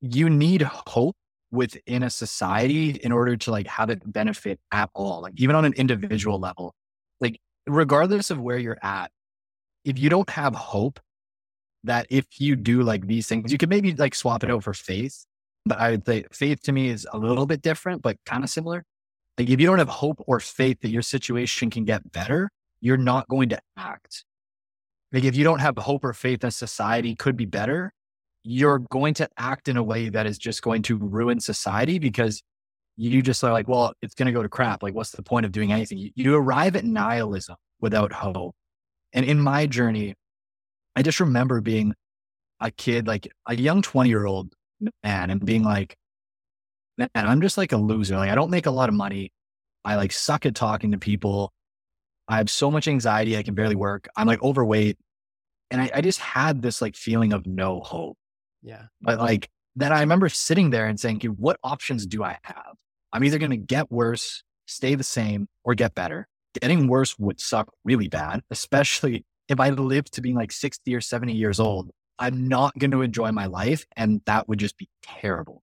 [0.00, 1.16] you need hope
[1.52, 5.64] within a society in order to like have it benefit at all, like even on
[5.64, 6.74] an individual level.
[7.20, 9.10] Like regardless of where you're at,
[9.84, 11.00] if you don't have hope
[11.84, 14.74] that if you do like these things, you can maybe like swap it out for
[14.74, 15.24] faith.
[15.66, 18.50] But I would say faith to me is a little bit different, but kind of
[18.50, 18.84] similar.
[19.38, 22.50] Like if you don't have hope or faith that your situation can get better,
[22.80, 24.24] you're not going to act.
[25.12, 27.92] Like if you don't have hope or faith that society could be better,
[28.42, 32.42] you're going to act in a way that is just going to ruin society because
[32.96, 34.82] you just are like, well, it's going to go to crap.
[34.82, 35.98] Like, what's the point of doing anything?
[35.98, 38.54] You, you arrive at nihilism without hope.
[39.12, 40.14] And in my journey,
[40.94, 41.94] I just remember being
[42.60, 44.52] a kid, like a young 20 year old
[45.02, 45.96] man, and being like,
[46.98, 48.16] man, I'm just like a loser.
[48.16, 49.32] Like, I don't make a lot of money.
[49.84, 51.52] I like suck at talking to people.
[52.30, 53.36] I have so much anxiety.
[53.36, 54.08] I can barely work.
[54.16, 54.96] I'm like overweight.
[55.72, 58.16] And I, I just had this like feeling of no hope.
[58.62, 58.84] Yeah.
[59.02, 62.76] But like, then I remember sitting there and saying, what options do I have?
[63.12, 66.28] I'm either going to get worse, stay the same, or get better.
[66.60, 71.00] Getting worse would suck really bad, especially if I lived to being like 60 or
[71.00, 71.90] 70 years old.
[72.20, 73.84] I'm not going to enjoy my life.
[73.96, 75.62] And that would just be terrible.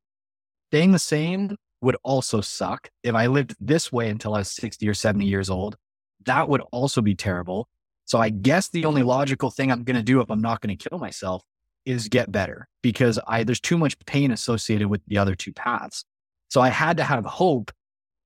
[0.71, 2.89] Staying the same would also suck.
[3.03, 5.77] If I lived this way until I was 60 or 70 years old,
[6.25, 7.67] that would also be terrible.
[8.05, 10.75] So I guess the only logical thing I'm going to do if I'm not going
[10.75, 11.43] to kill myself
[11.85, 16.03] is get better because I, there's too much pain associated with the other two paths.
[16.49, 17.71] So I had to have hope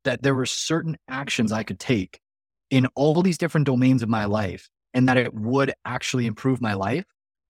[0.03, 2.19] that there were certain actions I could take
[2.69, 6.73] in all these different domains of my life and that it would actually improve my
[6.73, 7.05] life.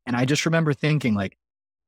[0.06, 1.38] And I just remember thinking like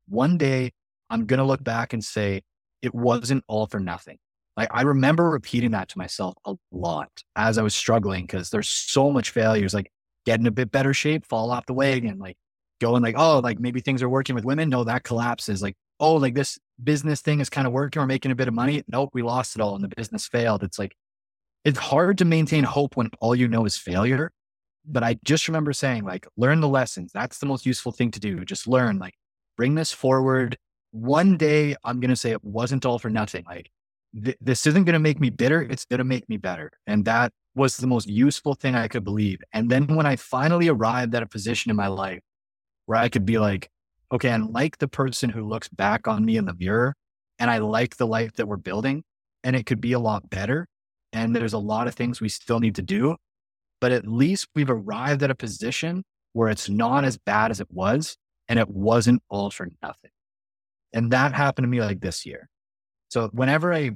[0.07, 0.71] one day
[1.09, 2.43] I'm going to look back and say
[2.81, 4.17] it wasn't all for nothing.
[4.55, 8.69] Like I remember repeating that to myself a lot as I was struggling because there's
[8.69, 9.91] so much failures, like
[10.25, 12.37] getting a bit better shape, fall off the wagon, like
[12.79, 14.69] going like, oh, like maybe things are working with women.
[14.69, 15.61] No, that collapses.
[15.61, 18.01] Like, oh, like this business thing is kind of working.
[18.01, 18.83] We're making a bit of money.
[18.87, 20.63] Nope, we lost it all and the business failed.
[20.63, 20.95] It's like,
[21.65, 24.31] it's hard to maintain hope when all you know is failure.
[24.85, 27.11] But I just remember saying, like, learn the lessons.
[27.13, 28.43] That's the most useful thing to do.
[28.43, 29.13] Just learn, like,
[29.55, 30.57] bring this forward.
[30.91, 33.45] One day I'm going to say it wasn't all for nothing.
[33.47, 33.71] Like,
[34.21, 35.61] th- this isn't going to make me bitter.
[35.61, 36.71] It's going to make me better.
[36.87, 39.39] And that was the most useful thing I could believe.
[39.53, 42.21] And then when I finally arrived at a position in my life
[42.85, 43.69] where I could be like,
[44.11, 46.95] okay, I like the person who looks back on me in the mirror
[47.39, 49.03] and I like the life that we're building
[49.43, 50.67] and it could be a lot better.
[51.11, 53.15] And there's a lot of things we still need to do,
[53.79, 56.03] but at least we've arrived at a position
[56.33, 60.11] where it's not as bad as it was and it wasn't all for nothing.
[60.91, 62.49] And that happened to me like this year.
[63.09, 63.91] So whenever I,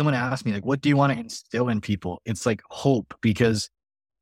[0.00, 2.22] someone asked me like, what do you want to instill in people?
[2.24, 3.68] It's like hope because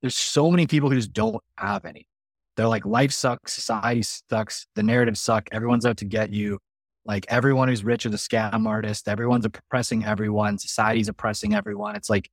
[0.00, 2.08] there's so many people who just don't have any.
[2.56, 6.58] They're like, life sucks, society sucks, the narrative suck, everyone's out to get you.
[7.04, 11.94] Like everyone who's rich is a scam artist, everyone's oppressing everyone, society's oppressing everyone.
[11.94, 12.28] It's like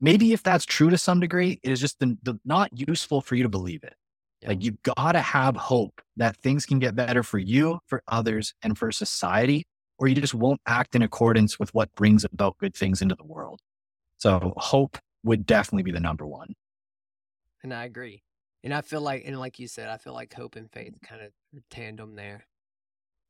[0.00, 3.34] maybe if that's true to some degree, it is just the, the, not useful for
[3.34, 3.92] you to believe it.
[4.40, 4.48] Yeah.
[4.48, 8.78] Like you've gotta have hope that things can get better for you, for others, and
[8.78, 9.66] for society,
[9.98, 13.24] or you just won't act in accordance with what brings about good things into the
[13.24, 13.60] world.
[14.18, 16.54] So hope would definitely be the number one.
[17.62, 18.22] And I agree.
[18.62, 21.22] And I feel like, and like you said, I feel like hope and faith kind
[21.22, 21.32] of
[21.70, 22.46] tandem there.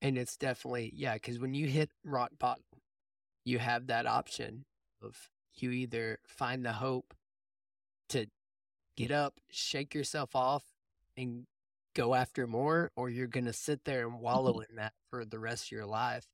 [0.01, 2.65] And it's definitely, yeah, because when you hit rock bottom,
[3.45, 4.65] you have that option
[5.03, 7.15] of you either find the hope
[8.11, 8.27] to
[8.97, 10.65] get up, shake yourself off,
[11.17, 11.47] and
[11.95, 15.39] go after more, or you're going to sit there and wallow in that for the
[15.39, 16.27] rest of your life.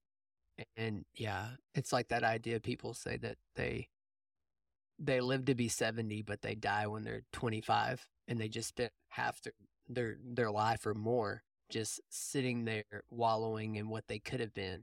[0.77, 3.89] And yeah, it's like that idea people say that they
[4.99, 8.93] they live to be 70 but they die when they're 25 and they just spent
[9.09, 9.55] half their
[9.89, 14.83] their their life or more just sitting there wallowing in what they could have been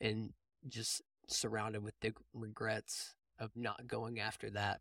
[0.00, 0.32] and
[0.68, 4.80] just surrounded with the regrets of not going after that.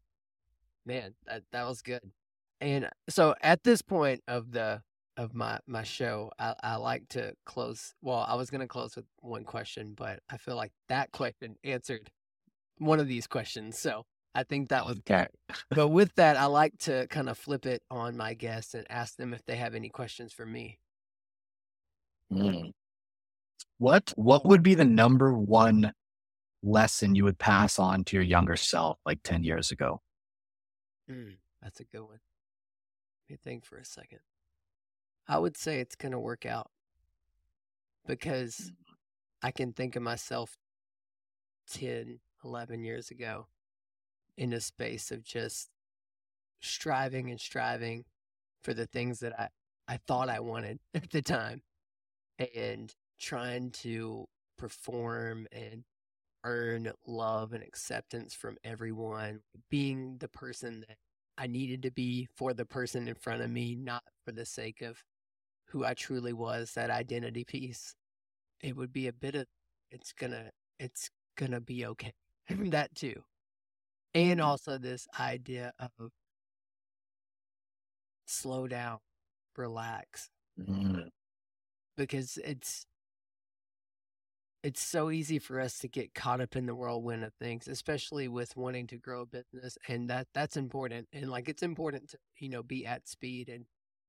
[0.86, 2.12] Man that that was good.
[2.62, 4.82] And so at this point of the
[5.18, 8.96] of my my show i, I like to close well i was going to close
[8.96, 12.10] with one question but i feel like that question answered
[12.78, 14.06] one of these questions so
[14.36, 15.26] I think that was okay.
[15.72, 19.16] but with that, I like to kind of flip it on my guests and ask
[19.16, 20.78] them if they have any questions for me.
[22.32, 22.72] Mm.
[23.80, 25.92] What what would be the number one
[26.62, 30.02] lesson you would pass on to your younger self like 10 years ago?
[31.10, 32.20] Mm, that's a good one.
[33.30, 34.20] Let me think for a second.
[35.28, 36.70] I would say it's going to work out
[38.06, 38.72] because mm.
[39.44, 40.58] I can think of myself
[41.72, 43.48] 10, 11 years ago
[44.38, 45.70] in a space of just
[46.62, 48.06] striving and striving
[48.62, 49.50] for the things that I,
[49.88, 51.62] I thought I wanted at the time
[52.56, 54.26] and trying to
[54.58, 55.84] perform and
[56.44, 60.98] earn love and acceptance from everyone, being the person that
[61.38, 64.82] I needed to be for the person in front of me, not for the sake
[64.82, 65.04] of
[65.70, 67.96] who I truly was, that identity piece.
[68.62, 69.46] It would be a bit of
[69.92, 72.14] it's gonna it's gonna be okay.
[72.50, 73.24] that too.
[74.14, 75.92] And also this idea of
[78.26, 79.00] slow down,
[79.56, 80.30] relax.
[80.60, 81.10] Mm.
[81.96, 82.86] Because it's
[84.64, 88.28] it's so easy for us to get caught up in the whirlwind of things, especially
[88.28, 91.08] with wanting to grow a business, and that that's important.
[91.14, 93.66] And like it's important to you know be at speed and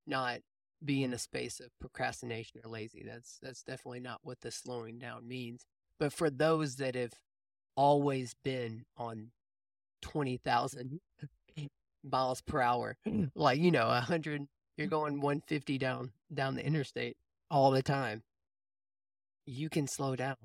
[0.07, 0.39] not
[0.83, 3.03] be in a space of procrastination or lazy.
[3.05, 5.65] That's that's definitely not what the slowing down means.
[5.99, 7.13] But for those that have
[7.75, 9.31] always been on
[10.01, 10.99] twenty thousand
[12.03, 13.31] miles per hour, mm.
[13.35, 14.91] like you know a hundred, you're mm.
[14.91, 17.17] going one fifty down down the interstate
[17.51, 18.23] all the time
[19.49, 20.37] you can slow down.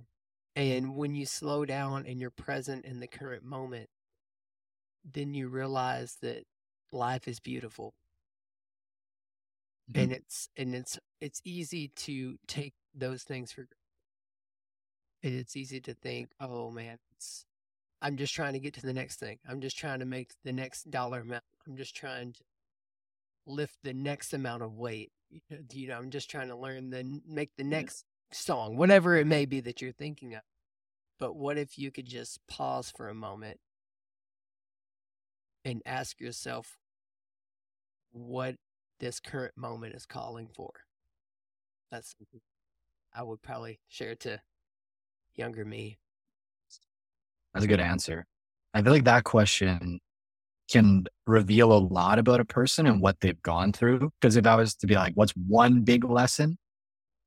[0.57, 3.89] And when you slow down and you're present in the current moment,
[5.05, 6.45] then you realize that
[6.93, 7.93] life is beautiful.
[9.91, 10.01] Mm-hmm.
[10.01, 13.67] And it's and it's it's easy to take those things for
[15.23, 17.47] and it's easy to think, oh man, it's
[18.01, 19.39] I'm just trying to get to the next thing.
[19.49, 21.45] I'm just trying to make the next dollar amount.
[21.67, 22.41] I'm just trying to
[23.47, 25.11] lift the next amount of weight.
[25.73, 29.47] You know, I'm just trying to learn the make the next song, whatever it may
[29.47, 30.43] be that you're thinking of.
[31.19, 33.59] But what if you could just pause for a moment
[35.65, 36.77] and ask yourself
[38.13, 38.57] what
[39.01, 40.71] this current moment is calling for?
[41.91, 42.15] That's
[43.15, 44.41] I would probably share to
[45.35, 45.99] younger me.
[47.53, 48.27] That's a good answer.
[48.73, 50.01] I feel like that question
[50.69, 54.11] can reveal a lot about a person and what they've gone through.
[54.21, 56.59] Because if I was to be like, what's one big lesson?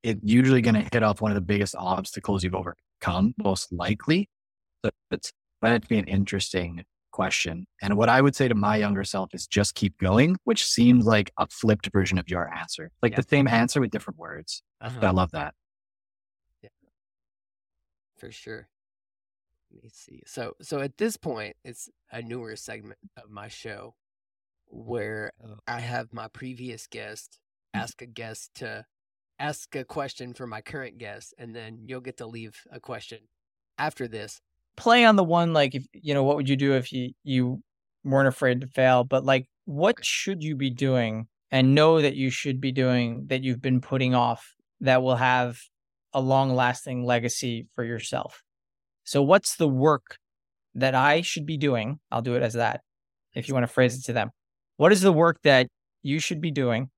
[0.04, 4.30] it's usually going to hit off one of the biggest obstacles you've overcome, most likely.
[4.84, 6.84] So it's going to be an interesting
[7.18, 7.66] question.
[7.82, 11.08] And what I would say to my younger self is just keep going, which seems
[11.08, 13.22] like a flipped version of your answer, like yeah.
[13.22, 14.62] the same answer with different words.
[14.82, 15.00] Uh-huh.
[15.02, 15.56] I love that.
[16.62, 16.70] Yeah,
[18.20, 18.70] for sure.
[19.72, 20.22] Let me see.
[20.28, 23.96] So, so at this point, it's a newer segment of my show
[24.68, 25.56] where oh.
[25.68, 27.40] I have my previous guest
[27.76, 27.82] mm.
[27.82, 28.86] ask a guest to
[29.40, 33.22] ask a question for my current guest, and then you'll get to leave a question
[33.80, 34.40] after this.
[34.78, 37.62] Play on the one like if you know what would you do if you you
[38.04, 42.30] weren't afraid to fail, but like what should you be doing and know that you
[42.30, 45.60] should be doing that you've been putting off that will have
[46.14, 48.44] a long lasting legacy for yourself.
[49.04, 50.18] So what's the work
[50.76, 52.00] that I should be doing?
[52.12, 52.82] I'll do it as that
[53.34, 54.32] if you want to phrase it to them.
[54.78, 55.68] What is the work that
[56.04, 56.90] you should be doing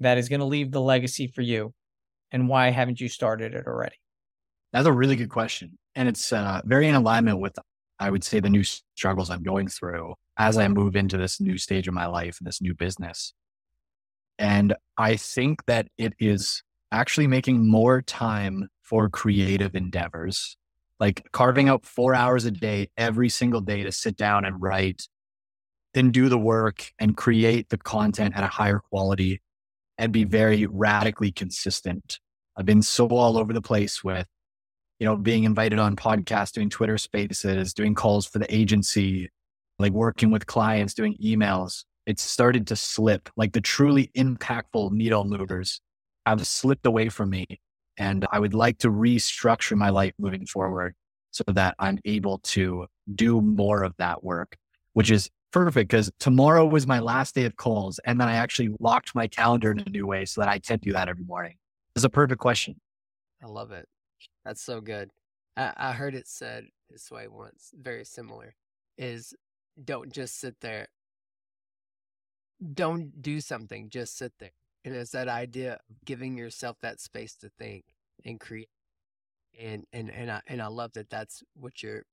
[0.00, 1.72] that is going to leave the legacy for you?
[2.30, 3.96] And why haven't you started it already?
[4.72, 5.78] That's a really good question.
[5.94, 7.58] And it's uh, very in alignment with,
[7.98, 11.58] I would say, the new struggles I'm going through as I move into this new
[11.58, 13.34] stage of my life and this new business.
[14.38, 20.56] And I think that it is actually making more time for creative endeavors,
[20.98, 25.06] like carving out four hours a day every single day to sit down and write,
[25.94, 29.40] then do the work and create the content at a higher quality
[29.98, 32.18] and be very radically consistent.
[32.56, 34.26] I've been so all over the place with,
[35.02, 39.28] you know, being invited on podcasts, doing Twitter spaces, doing calls for the agency,
[39.80, 43.28] like working with clients, doing emails, it started to slip.
[43.36, 45.80] Like the truly impactful needle movers
[46.24, 47.46] have slipped away from me.
[47.98, 50.94] And I would like to restructure my life moving forward
[51.32, 54.54] so that I'm able to do more of that work,
[54.92, 57.98] which is perfect because tomorrow was my last day of calls.
[58.04, 60.78] And then I actually locked my calendar in a new way so that I can
[60.78, 61.56] do that every morning.
[61.96, 62.76] It's a perfect question.
[63.42, 63.88] I love it.
[64.44, 65.10] That's so good.
[65.56, 68.54] I, I heard it said this way once, very similar,
[68.98, 69.34] is
[69.82, 70.88] don't just sit there.
[72.74, 74.52] Don't do something, just sit there.
[74.84, 77.84] And it's that idea of giving yourself that space to think
[78.24, 78.68] and create.
[79.60, 82.04] And and and I and I love that that's what you're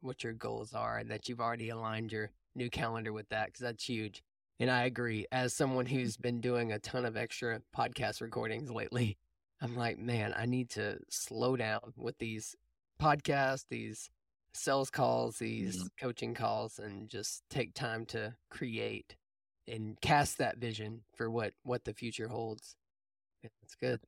[0.00, 3.60] what your goals are and that you've already aligned your new calendar with that because
[3.60, 4.22] that's huge.
[4.60, 5.26] And I agree.
[5.32, 9.16] As someone who's been doing a ton of extra podcast recordings lately,
[9.60, 12.54] I'm like, man, I need to slow down with these
[13.00, 14.10] podcasts, these
[14.54, 15.88] sales calls, these Mhm.
[15.98, 19.16] coaching calls, and just take time to create
[19.66, 22.76] and cast that vision for what what the future holds.
[23.42, 24.00] It's good,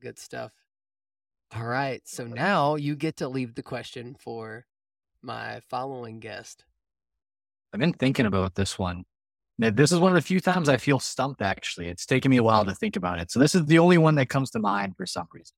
[0.00, 0.54] good stuff.
[1.52, 4.66] All right, so now you get to leave the question for
[5.22, 6.64] my following guest.
[7.72, 9.04] I've been thinking about this one.
[9.62, 11.86] Now, This is one of the few times I feel stumped, actually.
[11.86, 13.30] It's taken me a while to think about it.
[13.30, 15.54] So, this is the only one that comes to mind for some reason.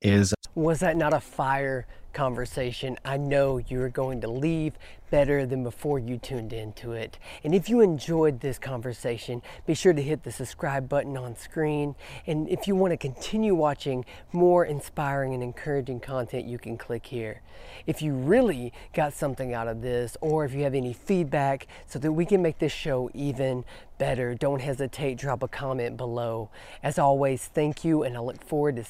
[0.00, 2.96] Is Was that not a fire conversation?
[3.04, 4.72] I know you're going to leave
[5.10, 7.18] better than before you tuned into it.
[7.44, 11.94] And if you enjoyed this conversation, be sure to hit the subscribe button on screen.
[12.26, 17.04] And if you want to continue watching more inspiring and encouraging content, you can click
[17.04, 17.42] here.
[17.86, 21.98] If you really got something out of this, or if you have any feedback so
[21.98, 23.64] that we can make this show even
[23.98, 26.50] better, don't hesitate, drop a comment below.
[26.82, 28.84] As always, thank you, and I look forward to